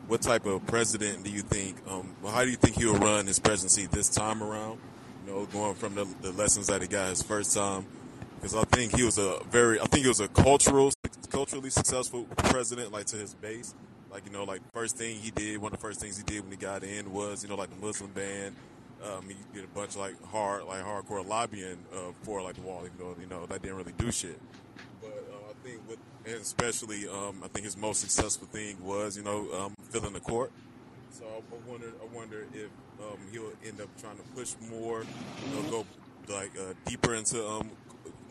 [0.06, 1.78] what type of president do you think?
[1.88, 4.78] Um, how do you think he'll run his presidency this time around?
[5.26, 7.86] You know, going from the, the lessons that he got his first time.
[8.36, 10.92] Because I think he was a very, I think he was a cultural,
[11.30, 13.74] culturally successful president, like to his base.
[14.16, 16.40] Like you know, like first thing he did, one of the first things he did
[16.40, 18.56] when he got in was you know like the Muslim ban.
[19.04, 22.62] Um, he did a bunch of like hard, like hardcore lobbying uh, for like the
[22.62, 24.40] wall, even though you know that didn't really do shit.
[25.02, 29.18] But uh, I think with, and especially, um, I think his most successful thing was
[29.18, 30.50] you know um, filling the court.
[31.10, 35.54] So I wonder, I wonder if um, he'll end up trying to push more, you
[35.54, 35.86] know, go
[36.34, 37.70] like uh, deeper into um,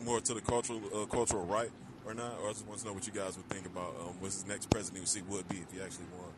[0.04, 1.70] more to the cultural uh, cultural right
[2.06, 2.38] or not.
[2.42, 4.46] Or I just want to know what you guys would think about um, what his
[4.46, 6.28] next president would see would be if he actually won.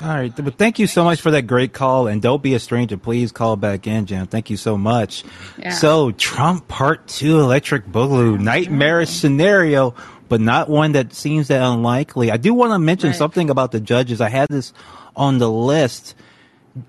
[0.00, 2.60] All right, but thank you so much for that great call, and don't be a
[2.60, 2.96] stranger.
[2.96, 4.28] Please call back in, Jam.
[4.28, 5.24] Thank you so much.
[5.58, 5.70] Yeah.
[5.70, 9.94] So, Trump Part Two, Electric Boogaloo, nightmarish scenario.
[10.28, 12.30] but not one that seems that unlikely.
[12.30, 13.16] I do want to mention Right.
[13.16, 14.20] something about the judges.
[14.20, 14.74] I had this
[15.16, 16.14] on the list.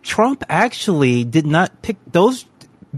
[0.03, 2.43] Trump actually did not pick those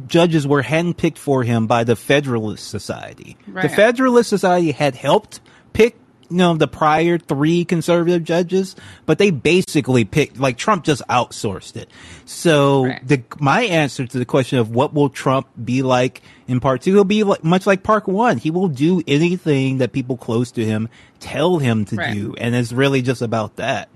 [0.08, 3.38] judges were handpicked for him by the Federalist Society.
[3.47, 5.41] The Federalist Society had helped
[5.73, 5.97] pick
[6.30, 11.75] you know the prior three conservative judges, but they basically picked like Trump just outsourced
[11.75, 11.89] it.
[12.25, 13.06] So Right.
[13.06, 16.93] the my answer to the question of what will Trump be like in part two,
[16.93, 18.38] he'll be like, much like part one.
[18.38, 20.88] He will do anything that people close to him
[21.19, 22.13] tell him to Right.
[22.13, 23.89] do, and it's really just about that.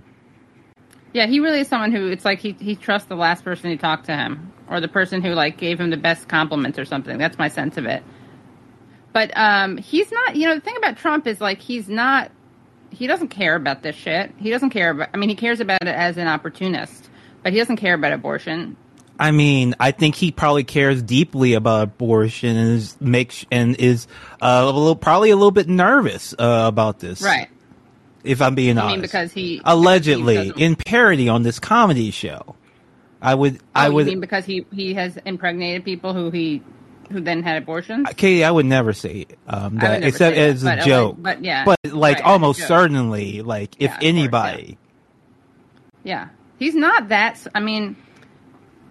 [1.15, 3.77] Yeah, he really is someone who it's like he he trusts the last person who
[3.77, 7.17] talked to him or the person who like gave him the best compliments or something.
[7.17, 8.03] That's my sense of it.
[9.13, 12.31] But um he's not, you know, the thing about Trump is like he's not
[12.89, 14.33] he doesn't care about this shit.
[14.35, 17.09] He doesn't care about I mean, he cares about it as an opportunist,
[17.43, 18.75] but he doesn't care about abortion.
[19.17, 24.07] I mean, I think he probably cares deeply about abortion and is makes and is
[24.41, 27.21] uh, a little probably a little bit nervous uh, about this.
[27.21, 27.47] Right.
[28.25, 32.11] If I'm being I honest, mean because he allegedly he in parody on this comedy
[32.11, 32.55] show.
[33.21, 36.61] I would, I Oh, would, you mean because he he has impregnated people who he
[37.11, 38.07] who then had abortions?
[38.15, 41.15] Katie, I would never say um, that except say that, as a but, uh, joke.
[41.19, 44.09] but yeah, but like right, almost certainly, like if Yeah, of course, yeah.
[44.09, 44.77] anybody,
[46.03, 46.27] Yeah,
[46.59, 47.45] he's not that.
[47.55, 47.95] I mean,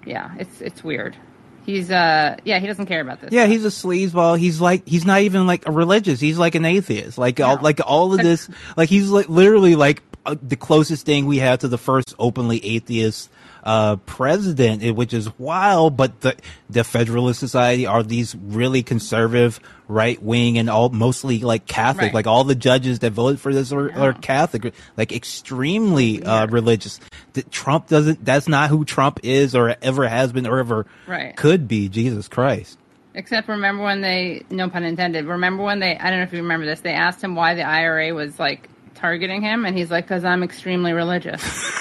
[0.07, 1.16] yeah, it's it's weird.
[1.64, 3.33] He's uh, yeah, he doesn't care about this.
[3.33, 4.38] yeah, he's a sleazeball.
[4.38, 6.20] He's like he's not even like a religious.
[6.20, 7.16] He's like an atheist.
[7.18, 8.48] Like all like all of this.
[8.77, 12.64] Like he's like literally like uh, the closest thing we have to the first openly
[12.64, 13.31] atheist
[13.64, 15.96] uh president, which is wild.
[15.96, 16.37] But the
[16.70, 22.05] the Federalist Society are these really conservative, right wing, and all mostly like Catholic.
[22.07, 22.14] Right.
[22.14, 27.00] Like all the judges that voted for this are, are Catholic, like extremely uh, religious.
[27.33, 28.24] That Trump doesn't.
[28.24, 31.35] That's not who Trump is, or ever has been, or ever Right.
[31.35, 31.88] could be.
[31.88, 32.79] Jesus Christ.
[33.16, 35.24] Except remember when they, no pun intended.
[35.24, 35.96] Remember when they?
[35.96, 36.81] I don't know if you remember this.
[36.81, 40.42] They asked him why the IRA was like targeting him, and he's like, "Because I'm
[40.42, 41.40] extremely religious."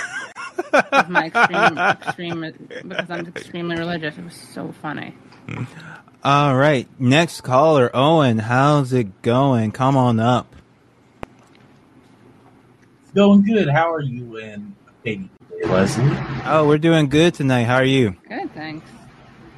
[0.74, 1.78] 'Cause my extreme,
[2.48, 4.18] extreme, because I'm extremely religious.
[4.18, 5.16] It was so funny.
[6.24, 8.40] All right, next caller, Owen.
[8.40, 9.72] How's it going?
[9.72, 10.56] Come on up.
[13.14, 13.70] Going good.
[13.70, 16.18] How are you and Katie today, Leslie?
[16.46, 17.64] Oh, we're doing good tonight.
[17.64, 18.16] How are you?
[18.28, 18.90] Good, thanks.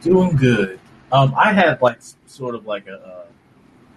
[0.01, 0.79] Doing good.
[1.11, 3.25] Um, I had like sort of like a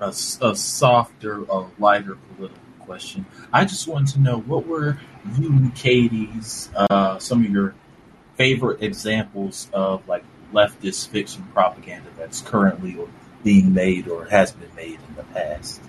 [0.01, 3.27] a, a softer, a lighter political question.
[3.53, 4.99] I just wanted to know what were
[5.39, 7.75] you and Katie's uh, some of your
[8.37, 10.25] favorite examples of like
[10.55, 13.09] leftist fiction propaganda that's currently or
[13.45, 15.83] being made or has been made in the past.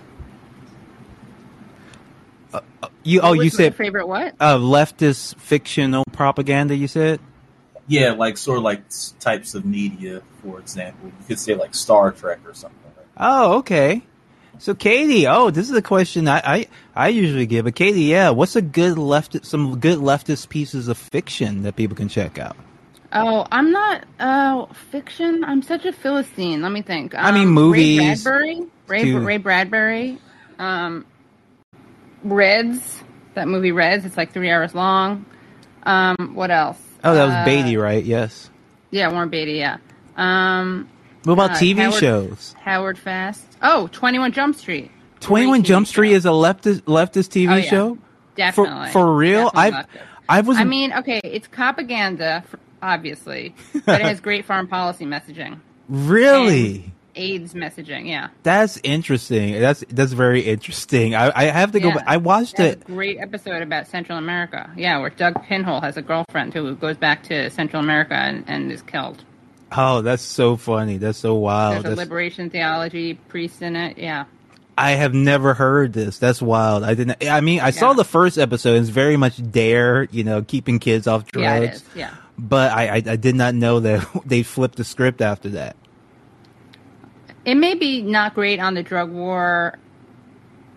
[3.02, 4.34] You oh, What's you your said favorite what?
[4.38, 6.76] uh, leftist fictional propaganda.
[6.76, 7.18] You said
[7.88, 8.82] Yeah, like sort of like
[9.20, 11.06] types of media, for example.
[11.06, 12.78] You could say like Star Trek or something.
[12.84, 13.06] Like that.
[13.16, 14.02] Oh, okay.
[14.60, 17.64] So, Katie, oh, this is a question I, I, I usually give.
[17.64, 21.96] But Katie, yeah, what's a good left, some good leftist pieces of fiction that people
[21.96, 22.58] can check out?
[23.10, 25.44] Oh, I'm not uh fiction.
[25.44, 26.60] I'm such a philistine.
[26.60, 27.14] Let me think.
[27.14, 29.20] Um, I mean, movies, Ray Bradbury, Ray, too.
[29.20, 30.18] Ray Bradbury,
[30.58, 31.06] um,
[32.22, 33.02] Reds.
[33.34, 34.04] That movie Reds.
[34.04, 35.24] It's like three hours long.
[35.84, 36.78] Um, what else?
[37.02, 38.04] Oh, that was Uh, Beatty, right?
[38.04, 38.50] Yes.
[38.90, 39.54] Yeah, Warren Beatty.
[39.54, 39.78] Yeah.
[40.16, 40.86] Um,
[41.24, 42.54] What about uh, TV Howard- shows?
[42.60, 43.46] Howard Fast.
[43.62, 44.90] Oh, 21 Jump Street.
[45.20, 46.16] Twenty One Jump Street show.
[46.16, 47.62] is a leftist leftist TV Oh, yeah.
[47.68, 47.98] show.
[48.36, 48.86] Definitely.
[48.86, 49.84] For for real, I.
[50.30, 52.42] I was I mean, okay, it's propaganda,
[52.80, 53.54] obviously,
[53.84, 55.58] but it has great foreign policy messaging.
[55.88, 56.92] really.
[57.16, 58.28] AIDS messaging, yeah.
[58.44, 59.60] That's interesting.
[59.60, 61.14] That's that's very interesting.
[61.16, 61.88] I, I have to go.
[61.88, 61.94] Yeah.
[61.96, 62.04] back.
[62.06, 62.80] I watched it.
[62.80, 64.70] a great episode about Central America.
[64.76, 68.70] Yeah, where Doug Penhall has a girlfriend who goes back to Central America and, and
[68.70, 69.24] is killed.
[69.72, 70.98] Oh, that's so funny.
[70.98, 71.84] That's so wild.
[71.84, 73.98] There's a liberation theology priest in it.
[73.98, 74.24] Yeah.
[74.76, 76.18] I have never heard this.
[76.18, 76.84] That's wild.
[76.84, 77.22] I didn't.
[77.28, 78.80] I mean, I saw the first episode.
[78.80, 81.84] It's very much DARE, you know, keeping kids off drugs.
[81.94, 82.10] Yeah.
[82.10, 82.14] Yeah.
[82.38, 85.76] But I, I, I did not know that they flipped the script after that.
[87.44, 89.78] It may be not great on the drug war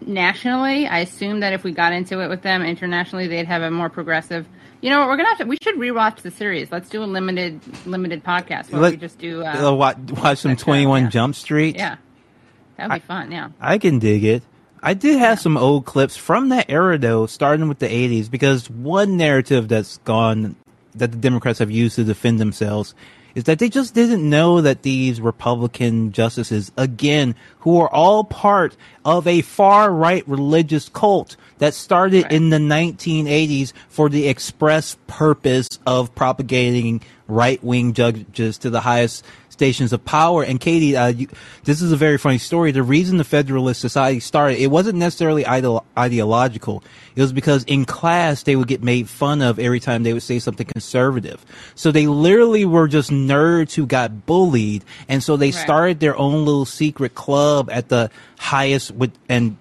[0.01, 0.87] nationally.
[0.87, 3.89] I assume that if we got into it with them internationally, they'd have a more
[3.89, 4.47] progressive.
[4.83, 5.45] You know, what, we're gonna have to.
[5.45, 6.69] We should rewatch the series.
[6.69, 9.41] Let's do a limited limited podcast where Let- we just do.
[9.41, 11.09] Uh, Uh, watch, watch some Twenty One yeah.
[11.09, 11.77] Jump Street.
[11.77, 11.95] yeah,
[12.75, 13.31] that would be fun.
[13.31, 13.49] Yeah.
[13.61, 14.43] I can dig it.
[14.81, 18.69] I did have some old clips from that era though, starting with the '80s, because
[18.69, 20.57] one narrative that's gone
[20.95, 22.93] that the Democrats have used to defend themselves
[23.35, 28.75] is that they just didn't know that these Republican justices, again, who are all part
[29.05, 32.31] of a far right religious cult that started Right.
[32.31, 39.23] in the 1980s for the express purpose of propagating right wing judges to the highest
[39.53, 40.43] stations of power.
[40.43, 41.27] And Katie, uh, you,
[41.63, 42.71] this is a very funny story.
[42.71, 46.83] The reason the Federalist Society started, it wasn't necessarily ide- ideological.
[47.15, 50.23] It was because in class they would get made fun of every time they would
[50.23, 51.45] say something conservative.
[51.75, 55.63] So they literally were just nerds who got bullied, and so they Right.
[55.63, 59.55] started their own little secret club at the highest with and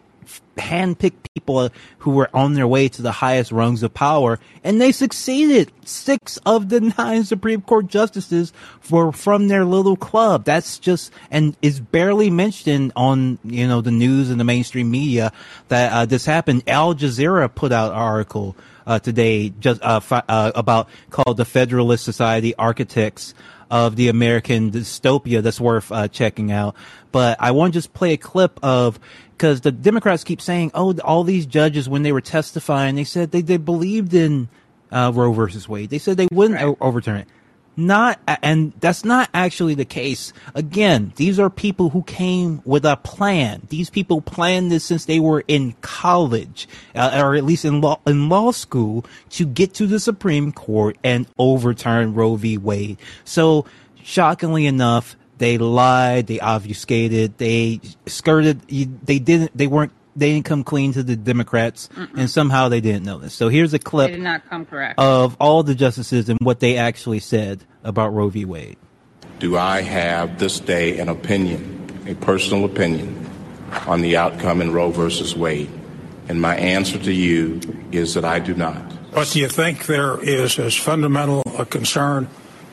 [0.57, 4.93] handpicked people who were on their way to the highest rungs of power, and they
[4.93, 5.73] succeeded.
[5.85, 8.53] Six of the nine Supreme Court justices
[8.91, 10.45] were from their little club.
[10.45, 15.33] That's just, and is barely mentioned on, you know, the news and the mainstream media
[15.69, 16.65] that uh, this happened.
[16.67, 21.45] Al Jazeera put out an article uh, today just uh, fi- uh, about called the
[21.45, 23.35] Federalist Society Architects
[23.71, 26.77] of the American dystopia that's worth uh, checking out.
[27.11, 29.01] But I want to just play a clip of
[29.43, 33.33] because the Democrats keep saying, "Oh, all these judges when they were testifying, they said
[33.33, 34.49] they they believed in
[34.93, 35.91] uh, Roe versus Wade.
[35.91, 36.67] They said they wouldn't Right.
[36.69, 37.29] o- overturn it."
[37.77, 40.33] Not, and that's not actually the case.
[40.55, 43.63] Again, these are people who came with a plan.
[43.69, 47.99] These people planned this since they were in college, uh, or at least in law,
[48.07, 52.59] in law school to get to the Supreme Court and overturn Roe v.
[52.59, 52.99] Wade.
[53.25, 53.65] So,
[54.05, 60.45] shockingly enough, they lied, they obfuscated, they skirted, you- they didn't, they weren't, they didn't
[60.45, 63.35] come clean to the Democrats, and somehow they didn't know this.
[63.35, 64.99] So here's a clip did not come correct.
[65.01, 68.45] of all the justices and what they actually said about Roe v.
[68.45, 68.77] Wade.
[69.41, 73.29] Do I have this day an opinion, a personal opinion,
[73.89, 75.71] on the outcome in Roe versus Wade?
[76.29, 78.81] And my answer to you is that I do not.
[79.13, 82.29] But do you think there is as fundamental a concern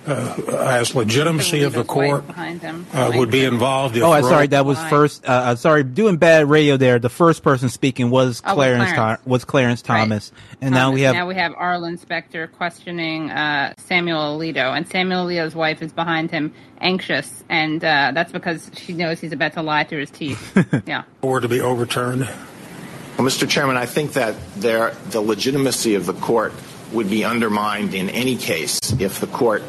[0.09, 4.81] as legitimacy of the court uh, would be involved if Oh, I'm sorry, that was
[4.85, 5.25] first.
[5.27, 6.99] Uh, uh, sorry, doing bad radio there.
[6.99, 8.91] The first person speaking was Oh, Clarence.
[8.93, 9.25] Clarence.
[9.25, 9.99] Was Clarence Right.
[9.99, 11.15] Thomas, and now we have.
[11.15, 16.31] now we have Arlen Specter questioning uh, Samuel Alito, and Samuel Alito's wife is behind
[16.31, 20.83] him, anxious, and uh, that's because she knows he's about to lie through his teeth.
[20.85, 21.03] yeah.
[21.21, 22.21] were to be overturned.
[22.21, 23.47] Well, Mr.
[23.49, 26.53] Chairman, I think that there, the legitimacy of the court
[26.93, 29.61] would be undermined in any case if the court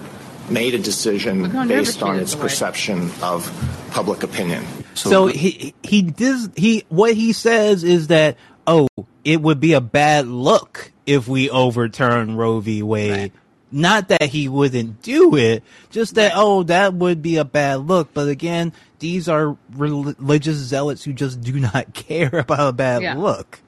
[0.50, 3.50] made a decision Look how nervous based on its perception of
[3.90, 4.64] public opinion.
[4.94, 8.36] so he he does he what he says is that
[8.66, 8.88] oh
[9.24, 12.82] it would be a bad look if we overturn Roe v.
[12.82, 13.10] Wade.
[13.10, 13.32] Right.
[13.72, 18.12] Not that he wouldn't do it, just that oh that would be a bad look.
[18.12, 23.14] But again, these are religious zealots who just do not care about a bad Yeah.
[23.14, 23.60] look.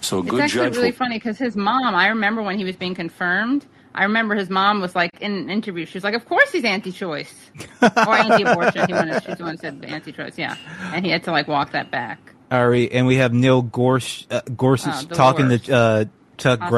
[0.00, 2.56] So a It's good actually judge really will- funny because his mom, I remember when
[2.56, 3.66] he was being confirmed,
[3.98, 6.64] I remember his mom was like in an interview, she was like, Of course he's
[6.64, 7.34] anti choice.
[7.82, 8.86] or anti abortion.
[8.86, 10.56] He wanted, she's the one said anti choice, yeah.
[10.94, 12.18] And he had to like walk that back.
[12.50, 15.64] All right, and we have Neil Gorsh, uh, Gorsuch Oh, talking worst.
[15.66, 16.04] to uh,
[16.38, 16.76] Chuck Also the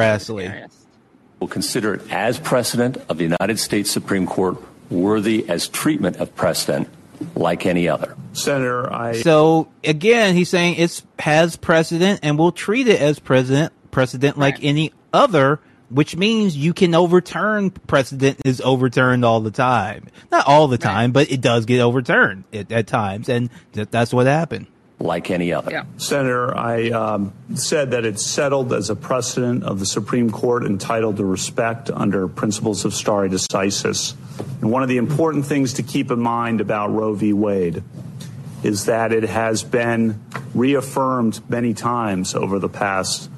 [0.49, 0.71] Grassley.
[1.39, 4.57] We'll consider it as precedent of the United States Supreme Court,
[4.91, 6.89] worthy as treatment of precedent
[7.37, 8.17] like any other.
[8.33, 13.73] Senator, I So again, he's saying it's has precedent, and we'll treat it as precedent,
[13.91, 15.61] precedent like any other,
[15.91, 20.07] which means you can overturn precedent is overturned all the time.
[20.31, 24.13] Not all the time, but it does get overturned at, at times, and that, that's
[24.13, 24.67] what happened.
[25.01, 25.71] Like any other.
[25.71, 25.85] Yeah.
[25.97, 31.17] Senator, I um, said that it's settled as a precedent of the Supreme Court entitled
[31.17, 34.15] to respect under principles of stare decisis.
[34.61, 37.33] And one of the important things to keep in mind about Roe v.
[37.33, 37.83] Wade
[38.63, 40.21] is that it has been
[40.55, 43.31] reaffirmed many times over the past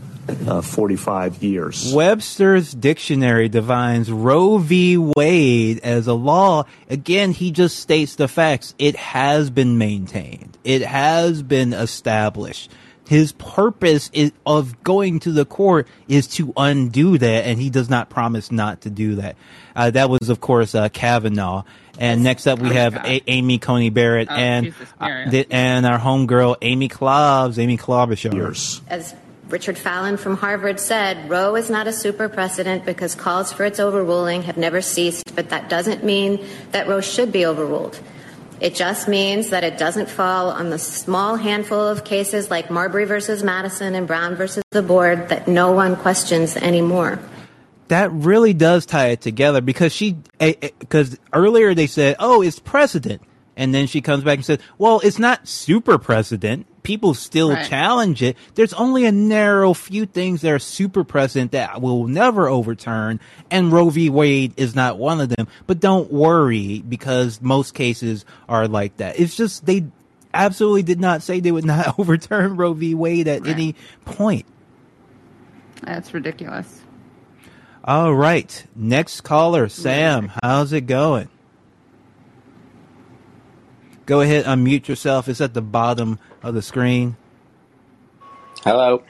[0.46, 1.92] uh, 45 years.
[1.94, 4.96] Webster's dictionary defines Roe v.
[4.96, 6.64] Wade as a law.
[6.88, 8.74] Again, he just states the facts.
[8.78, 10.56] It has been maintained.
[10.64, 12.70] It has been established.
[13.08, 17.90] His purpose is, of going to the court is to undo that, and he does
[17.90, 19.36] not promise not to do that.
[19.74, 21.64] Uh, that was, of course, uh, Kavanaugh.
[21.98, 25.84] And next up, we Oh, have a- Amy Coney Barrett Oh, and uh, the- and
[25.84, 27.58] our homegirl Amy Klobuchar.
[27.58, 28.32] Amy Klobuchar.
[28.32, 28.80] Years.
[28.88, 29.14] As
[29.52, 33.78] Richard Fallon from Harvard said, Roe is not a super precedent because calls for its
[33.78, 38.00] overruling have never ceased, but that doesn't mean that Roe should be overruled.
[38.60, 43.04] It just means that it doesn't fall on the small handful of cases like Marbury
[43.04, 47.18] versus Madison and Brown versus the board that no one questions anymore.
[47.88, 52.40] that really does tie it together because she eh, eh, because earlier they said oh
[52.40, 53.20] it's precedent
[53.54, 57.68] and then she comes back and says well it's not super precedent people still Right.
[57.68, 62.48] challenge it there's only a narrow few things that are super precedent that will never
[62.48, 63.20] overturn
[63.50, 68.24] and roe v wade is not one of them but don't worry because most cases
[68.48, 69.84] are like that it's just they
[70.34, 73.50] absolutely did not say they would not overturn roe v wade at Right.
[73.50, 73.74] any
[74.04, 74.46] point
[75.82, 76.80] That's ridiculous.
[77.84, 78.64] All right.
[78.76, 80.30] Next caller, Sam.
[80.40, 81.28] How's it going?
[84.06, 85.28] Go ahead, unmute yourself.
[85.28, 87.16] It's at the bottom of the screen.
[88.64, 89.02] Hello.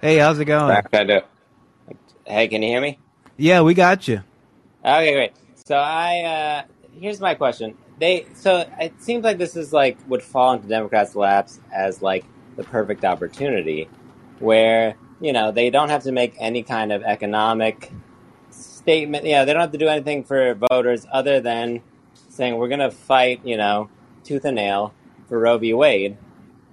[0.00, 0.68] Hey, how's it going?
[0.68, 1.20] Back I do.
[2.24, 2.98] Hey, can you hear me?
[3.36, 4.22] Yeah, we got you.
[4.84, 5.32] Okay, great.
[5.66, 6.62] So I uh
[6.98, 7.76] here's my question.
[7.98, 12.24] They so it seems like this is like would fall into Democrats' laps as like
[12.56, 13.88] the perfect opportunity
[14.38, 17.92] where, you know, they don't have to make any kind of economic
[18.50, 19.24] statement.
[19.24, 21.82] Yeah, they don't have to do anything for voters other than
[22.30, 23.90] saying we're going to fight, you know,
[24.24, 24.94] tooth and nail
[25.28, 25.74] for Roe v.
[25.74, 26.16] Wade,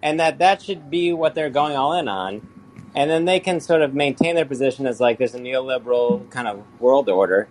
[0.07, 2.47] and that that should be what they're going all in on,
[2.95, 6.47] and then they can sort of maintain their position as like there's a neoliberal kind
[6.47, 7.49] of world order,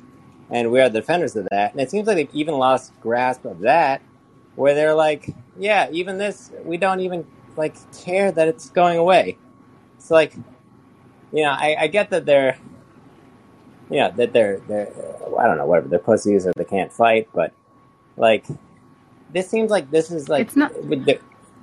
[0.51, 1.73] and we are the defenders of that.
[1.73, 4.01] And it seems like they've even lost grasp of that,
[4.55, 7.27] where they're like, yeah, even this, we don't even
[7.59, 9.37] like care that it's going away.
[9.99, 10.35] It's like,
[11.33, 12.57] you know, I, I get that they're
[13.91, 14.89] you know that they're they're
[15.39, 17.53] I don't know whatever they're pussies or they can't fight, but
[18.17, 18.47] like
[19.31, 20.73] this seems like this is like It's not-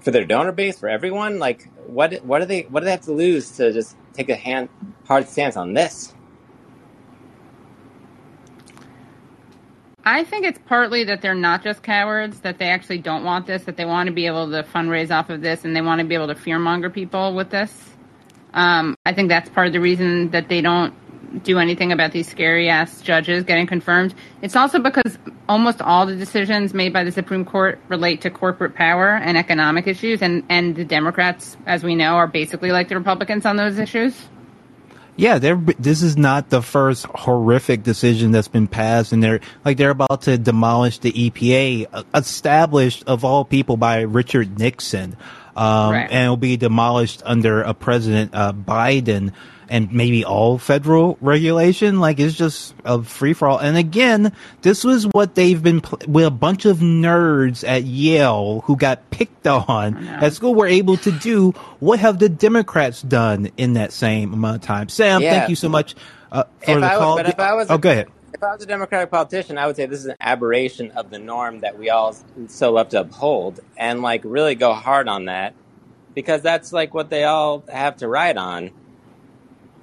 [0.04, 1.40] for their donor base for everyone.
[1.40, 4.36] Like what what do they what do they have to lose to just take a
[4.36, 4.70] hand
[5.08, 6.14] hard stance on this?
[10.06, 13.64] I think it's partly that they're not just cowards, that they actually don't want this,
[13.64, 16.06] that they want to be able to fundraise off of this, and they want to
[16.06, 17.72] be able to fearmonger people with this.
[18.54, 20.94] Um, I think that's part of the reason that they don't
[21.42, 24.14] do anything about these scary ass judges getting confirmed.
[24.42, 25.18] It's also because
[25.50, 29.88] almost all the decisions made by the Supreme Court relate to corporate power and economic
[29.88, 33.80] issues, and, and the Democrats, as we know, are basically like the Republicans on those
[33.80, 34.16] issues.
[35.16, 39.78] Yeah, they're, this is not the first horrific decision that's been passed, and they're like
[39.78, 45.16] they're about to demolish the EPA, uh, established of all people by Richard Nixon,
[45.56, 46.10] um, Right.
[46.10, 49.34] and it'll be demolished under a President uh, Biden,
[49.70, 52.00] and maybe all federal regulation.
[52.00, 53.58] Like it's just a free for all.
[53.60, 58.62] And again, this was what they've been pl- with a bunch of nerds at Yale
[58.66, 61.52] who got picked on at school were able to do.
[61.80, 64.90] What have the Democrats done in that same amount of time?
[64.90, 65.32] Sam, Yeah.
[65.40, 65.96] thank you so much
[66.32, 67.16] uh, for If the I was- call.
[67.18, 68.08] but if I was oh, a- go ahead.
[68.34, 71.20] If I was a Democratic politician, I would say this is an aberration of the
[71.20, 72.16] norm that we all
[72.48, 75.54] so love to uphold, and like really go hard on that,
[76.16, 78.72] because that's like what they all have to ride on,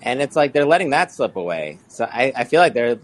[0.03, 1.79] and it's like they're letting that slip away.
[1.89, 2.99] So I, I feel like they're,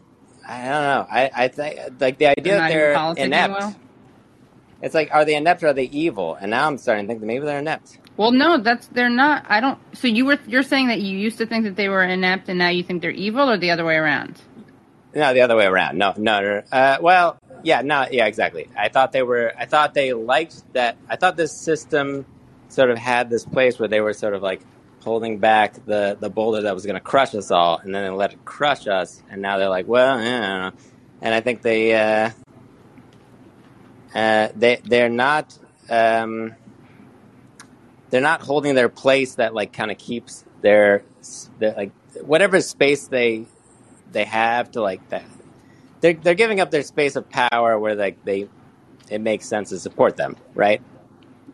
[0.46, 3.54] I don't know, I, I think like the idea They're that they're inept.
[3.58, 3.76] well?
[4.82, 6.34] It's like, are they inept or are they evil?
[6.34, 7.98] And now I'm starting to think that maybe they're inept.
[8.16, 9.44] Well, no, that's they're not.
[9.48, 9.78] I don't.
[9.94, 12.58] So you were you're saying that you used to think that they were inept, and
[12.58, 14.40] now you think they're evil, or the other way around?
[15.14, 15.98] No, the other way around.
[15.98, 16.62] No, no, no.
[16.72, 18.68] Uh, well, yeah, no, yeah, exactly.
[18.76, 19.52] I thought they were.
[19.58, 20.96] I thought they liked that.
[21.10, 22.24] I thought this system
[22.68, 24.62] sort of had this place where they were sort of like
[25.06, 28.10] holding back the the boulder that was going to crush us all, and then they
[28.10, 30.72] let it crush us, and now they're like, well, yeah.
[31.22, 32.30] And I think they uh,
[34.14, 35.56] uh, they they're not
[35.88, 36.54] um,
[38.10, 41.04] they're not holding their place that like kind of keeps their,
[41.58, 41.92] their like
[42.22, 43.46] whatever space they
[44.12, 45.24] they have to like that
[46.00, 48.48] they're they're giving up their space of power where like they
[49.08, 50.82] it makes sense to support them, right?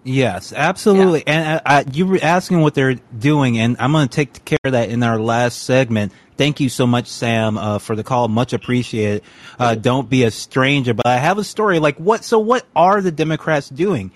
[0.05, 1.23] Yes, absolutely.
[1.27, 4.59] And uh, uh, you were asking what they're doing, and I'm going to take care
[4.65, 6.13] of that in our last segment.
[6.37, 8.27] Thank you so much, Sam, uh, for the call.
[8.27, 9.23] Much appreciated.
[9.59, 11.79] Uh, don't be a stranger, but I have a story.
[11.79, 12.25] Like what?
[12.25, 14.11] So what are the Democrats doing?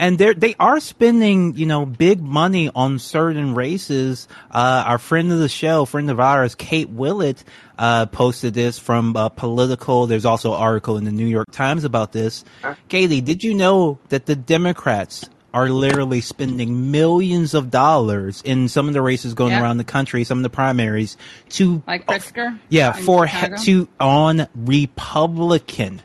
[0.00, 4.28] And they're, they are spending, you know, big money on certain races.
[4.50, 7.44] Uh, our friend of the show, friend of ours, Kate Willett,
[7.78, 10.06] uh, posted this from uh, Politico.
[10.06, 12.46] There's also an article in the New York Times about this.
[12.88, 18.88] Katie, did you know that the Democrats are literally spending millions of dollars in some
[18.88, 19.60] of the races going Yeah.
[19.62, 21.16] around the country, some of the primaries
[21.50, 22.58] to Like Pritzker?
[22.70, 23.56] yeah, for Chicago?
[23.64, 26.00] to on Republican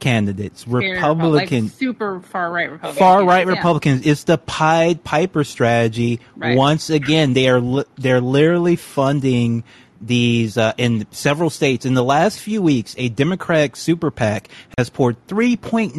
[0.00, 2.98] candidates, Republican, like super far right Republicans.
[2.98, 3.52] far right Yeah.
[3.52, 4.06] Republicans.
[4.06, 6.20] It's the Pied Piper strategy.
[6.36, 6.56] Right.
[6.56, 9.62] Once again, they are li- they're literally funding
[10.00, 11.84] these uh, in several states.
[11.84, 14.48] In the last few weeks, a Democratic super PAC
[14.78, 15.94] has poured 3.9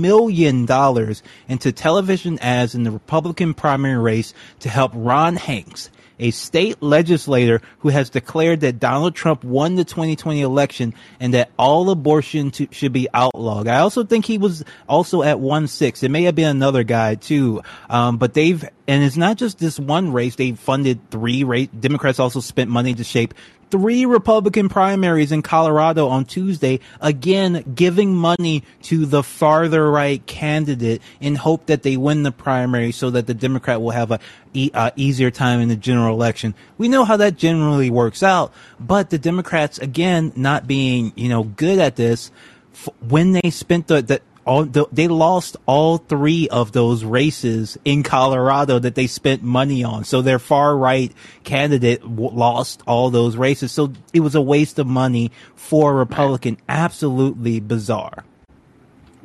[0.00, 5.90] million dollars into television ads in the Republican primary race to help Ron Hanks
[6.22, 11.50] a state legislator who has declared that Donald Trump won the 2020 election and that
[11.58, 13.66] all abortion to, should be outlawed.
[13.66, 16.02] I also think he was also at one six.
[16.04, 17.60] It may have been another guy too.
[17.90, 20.36] Um, but they've, and it's not just this one race.
[20.36, 21.68] They funded three race.
[21.68, 23.34] Democrats also spent money to shape
[23.72, 31.00] three Republican primaries in Colorado on Tuesday, again giving money to the farther right candidate
[31.20, 34.20] in hope that they win the primary so that the Democrat will have a
[34.52, 36.54] e- uh, easier time in the general election.
[36.76, 41.42] We know how that generally works out, but the Democrats again not being, you know,
[41.42, 42.30] good at this
[42.74, 47.78] f- when they spent the, the all the, they lost all three of those races
[47.84, 50.04] in Colorado that they spent money on.
[50.04, 51.12] So their far right
[51.44, 53.72] candidate w- lost all those races.
[53.72, 56.58] So it was a waste of money for a Republican.
[56.68, 58.24] Absolutely bizarre.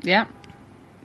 [0.03, 0.27] Yeah.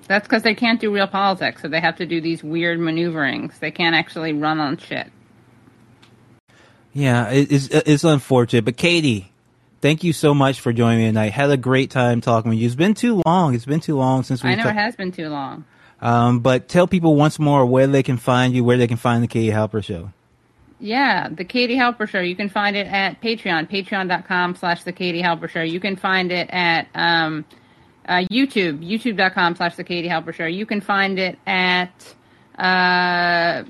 [0.08, 3.58] That's because they can't do real politics, so they have to do these weird maneuverings.
[3.60, 5.10] They can't actually run on shit.
[6.92, 8.66] Yeah, it, it's, it's unfortunate.
[8.66, 9.31] But Katie,
[9.82, 11.32] thank you so much for joining me tonight.
[11.32, 12.66] Had a great time talking with you.
[12.66, 13.54] It's been too long.
[13.54, 14.50] It's been too long since we.
[14.50, 15.66] I know it has been too long.
[16.00, 19.22] Um, but tell people once more where they can find you, where they can find
[19.22, 20.12] the Katie Halper Show.
[20.80, 22.20] Yeah, the Katie Halper Show.
[22.20, 25.62] You can find it at Patreon, patreon.com slash the Katie Halper Show.
[25.62, 27.44] You can find it at um,
[28.08, 30.46] uh, YouTube, youtube.com slash the Katie Halper Show.
[30.46, 32.14] You can find it at
[32.58, 33.62] uh,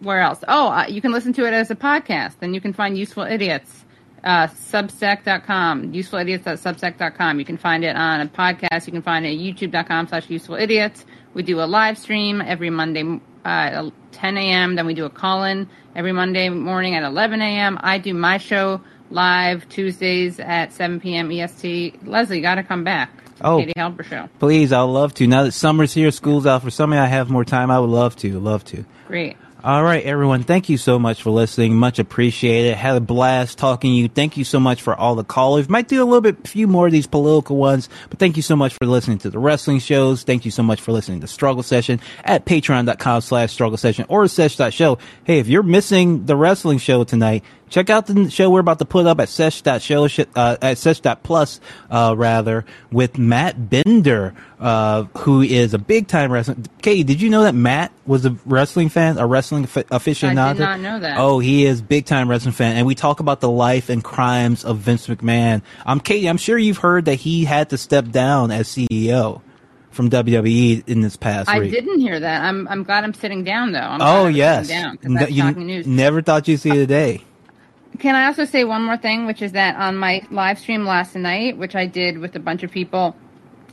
[0.00, 0.42] where else?
[0.48, 2.40] Oh, uh, you can listen to it as a podcast.
[2.40, 3.77] Then you can find Useful Idiots,
[4.24, 7.38] uh, substack.com, usefulidiots.substack.com.
[7.38, 8.86] You can find it on a podcast.
[8.86, 11.04] You can find it at youtube.com slash useful idiots.
[11.34, 14.74] We do a live stream every Monday uh, at 10 a.m.
[14.74, 17.78] Then we do a call in every Monday morning at 11 a.m.
[17.80, 21.30] I do my show live Tuesdays at 7 p.m.
[21.30, 22.06] EST.
[22.06, 23.10] Leslie, got to come back.
[23.40, 23.58] Oh.
[23.58, 24.28] Katie Halper Show.
[24.40, 25.26] Please, I'd love to.
[25.26, 27.70] Now that summer's here, school's out for summer, I have more time.
[27.70, 28.40] I would love to.
[28.40, 28.84] Love to.
[29.06, 29.36] Great.
[29.64, 30.44] All right, everyone.
[30.44, 31.74] Thank you so much for listening.
[31.74, 32.76] Much appreciated.
[32.76, 34.08] Had a blast talking to you.
[34.08, 35.68] Thank you so much for all the callers.
[35.68, 38.54] Might do a little bit, few more of these political ones, but thank you so
[38.54, 40.22] much for listening to the wrestling shows.
[40.22, 44.28] Thank you so much for listening to Struggle Session at patreon.com slash struggle session or
[44.28, 44.98] sesh.show.
[45.24, 48.84] Hey, if you're missing the wrestling show tonight, check out the show we're about to
[48.84, 51.60] put up at sesh.show, uh, at sesh.plus,
[51.90, 56.66] uh, rather, with Matt Bender, uh, who is a big time wrestling.
[56.82, 60.38] Katie, did you know that Matt was a wrestling fan, a wrestling afi- aficionado?
[60.38, 61.18] I did not know that.
[61.18, 64.64] Oh, he is big time wrestling fan, and we talk about the life and crimes
[64.64, 65.62] of Vince McMahon.
[65.86, 69.40] Um, Katie, I'm sure you've heard that he had to step down as CEO
[69.90, 71.56] from WWE in this past year.
[71.56, 71.72] I week.
[71.72, 72.42] didn't hear that.
[72.44, 73.80] I'm I'm glad I'm sitting down though.
[73.80, 77.22] I'm Oh I'm yes, down 'cause N- you never thought you'd see the day.
[77.98, 81.14] Can I also say one more thing, which is that on my live stream last
[81.16, 83.16] night, which I did with a bunch of people,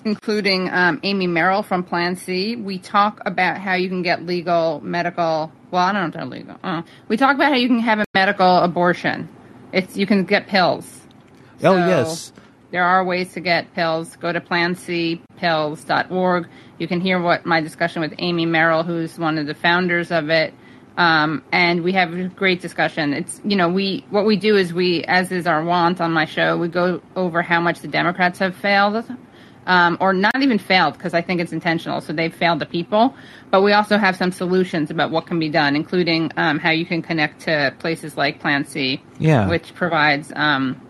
[0.03, 4.81] including um, Amy Merrill from Plan C, we talk about how you can get legal
[4.81, 5.51] medical.
[5.69, 6.57] Well, I don't know if they're legal.
[6.63, 9.29] Uh, we talk about how you can have a medical abortion.
[9.71, 11.01] It's you can get pills.
[11.61, 12.33] Oh So, yes,
[12.71, 14.15] There are ways to get pills.
[14.15, 16.47] Go to plancpills.org.
[16.79, 20.29] You can hear what my discussion with Amy Merrill, who's one of the founders of
[20.29, 20.53] it.
[20.97, 23.13] Um, and we have a great discussion.
[23.13, 26.25] It's, you know, we, what we do is we, as is our want on my
[26.25, 29.03] show, we go over how much the Democrats have failed,
[29.67, 31.99] um, or not even failed, because I think it's intentional.
[31.99, 33.13] So they've failed the people.
[33.51, 36.85] But we also have some solutions about what can be done, including, um, how you
[36.85, 39.49] can connect to places like Plan C, Yeah.
[39.49, 40.81] which provides, um,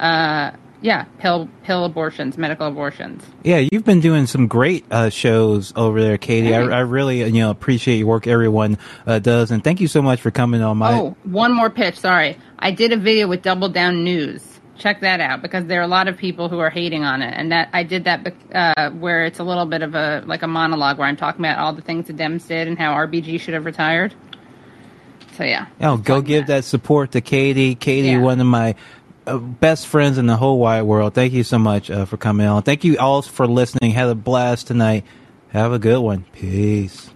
[0.00, 3.24] uh, yeah, pill pill abortions, medical abortions.
[3.42, 3.66] yeah.
[3.72, 6.54] You've been doing some great uh, shows over there, Katie.
[6.54, 8.26] I, I really you know appreciate your work.
[8.26, 10.92] Everyone uh, does, and thank you so much for coming on my.
[10.92, 11.98] oh, one more pitch.
[11.98, 14.44] Sorry, I did a video with Double Down News.
[14.78, 17.34] Check that out because there are a lot of people who are hating on it,
[17.36, 20.46] and that I did that uh, where it's a little bit of a like a
[20.46, 23.54] monologue where I'm talking about all the things the Dems did and how RBG should
[23.54, 24.14] have retired.
[25.36, 27.76] So yeah, Oh, go give that support to Katie.
[27.76, 28.18] Katie, Yeah.
[28.20, 28.74] one of my uh,
[29.36, 31.12] best friends in the whole wide world.
[31.12, 32.62] Thank you so much uh, for coming on.
[32.62, 33.90] Thank you all for listening.
[33.90, 35.04] Had a blast tonight.
[35.50, 36.24] Have a good one.
[36.32, 37.07] Peace.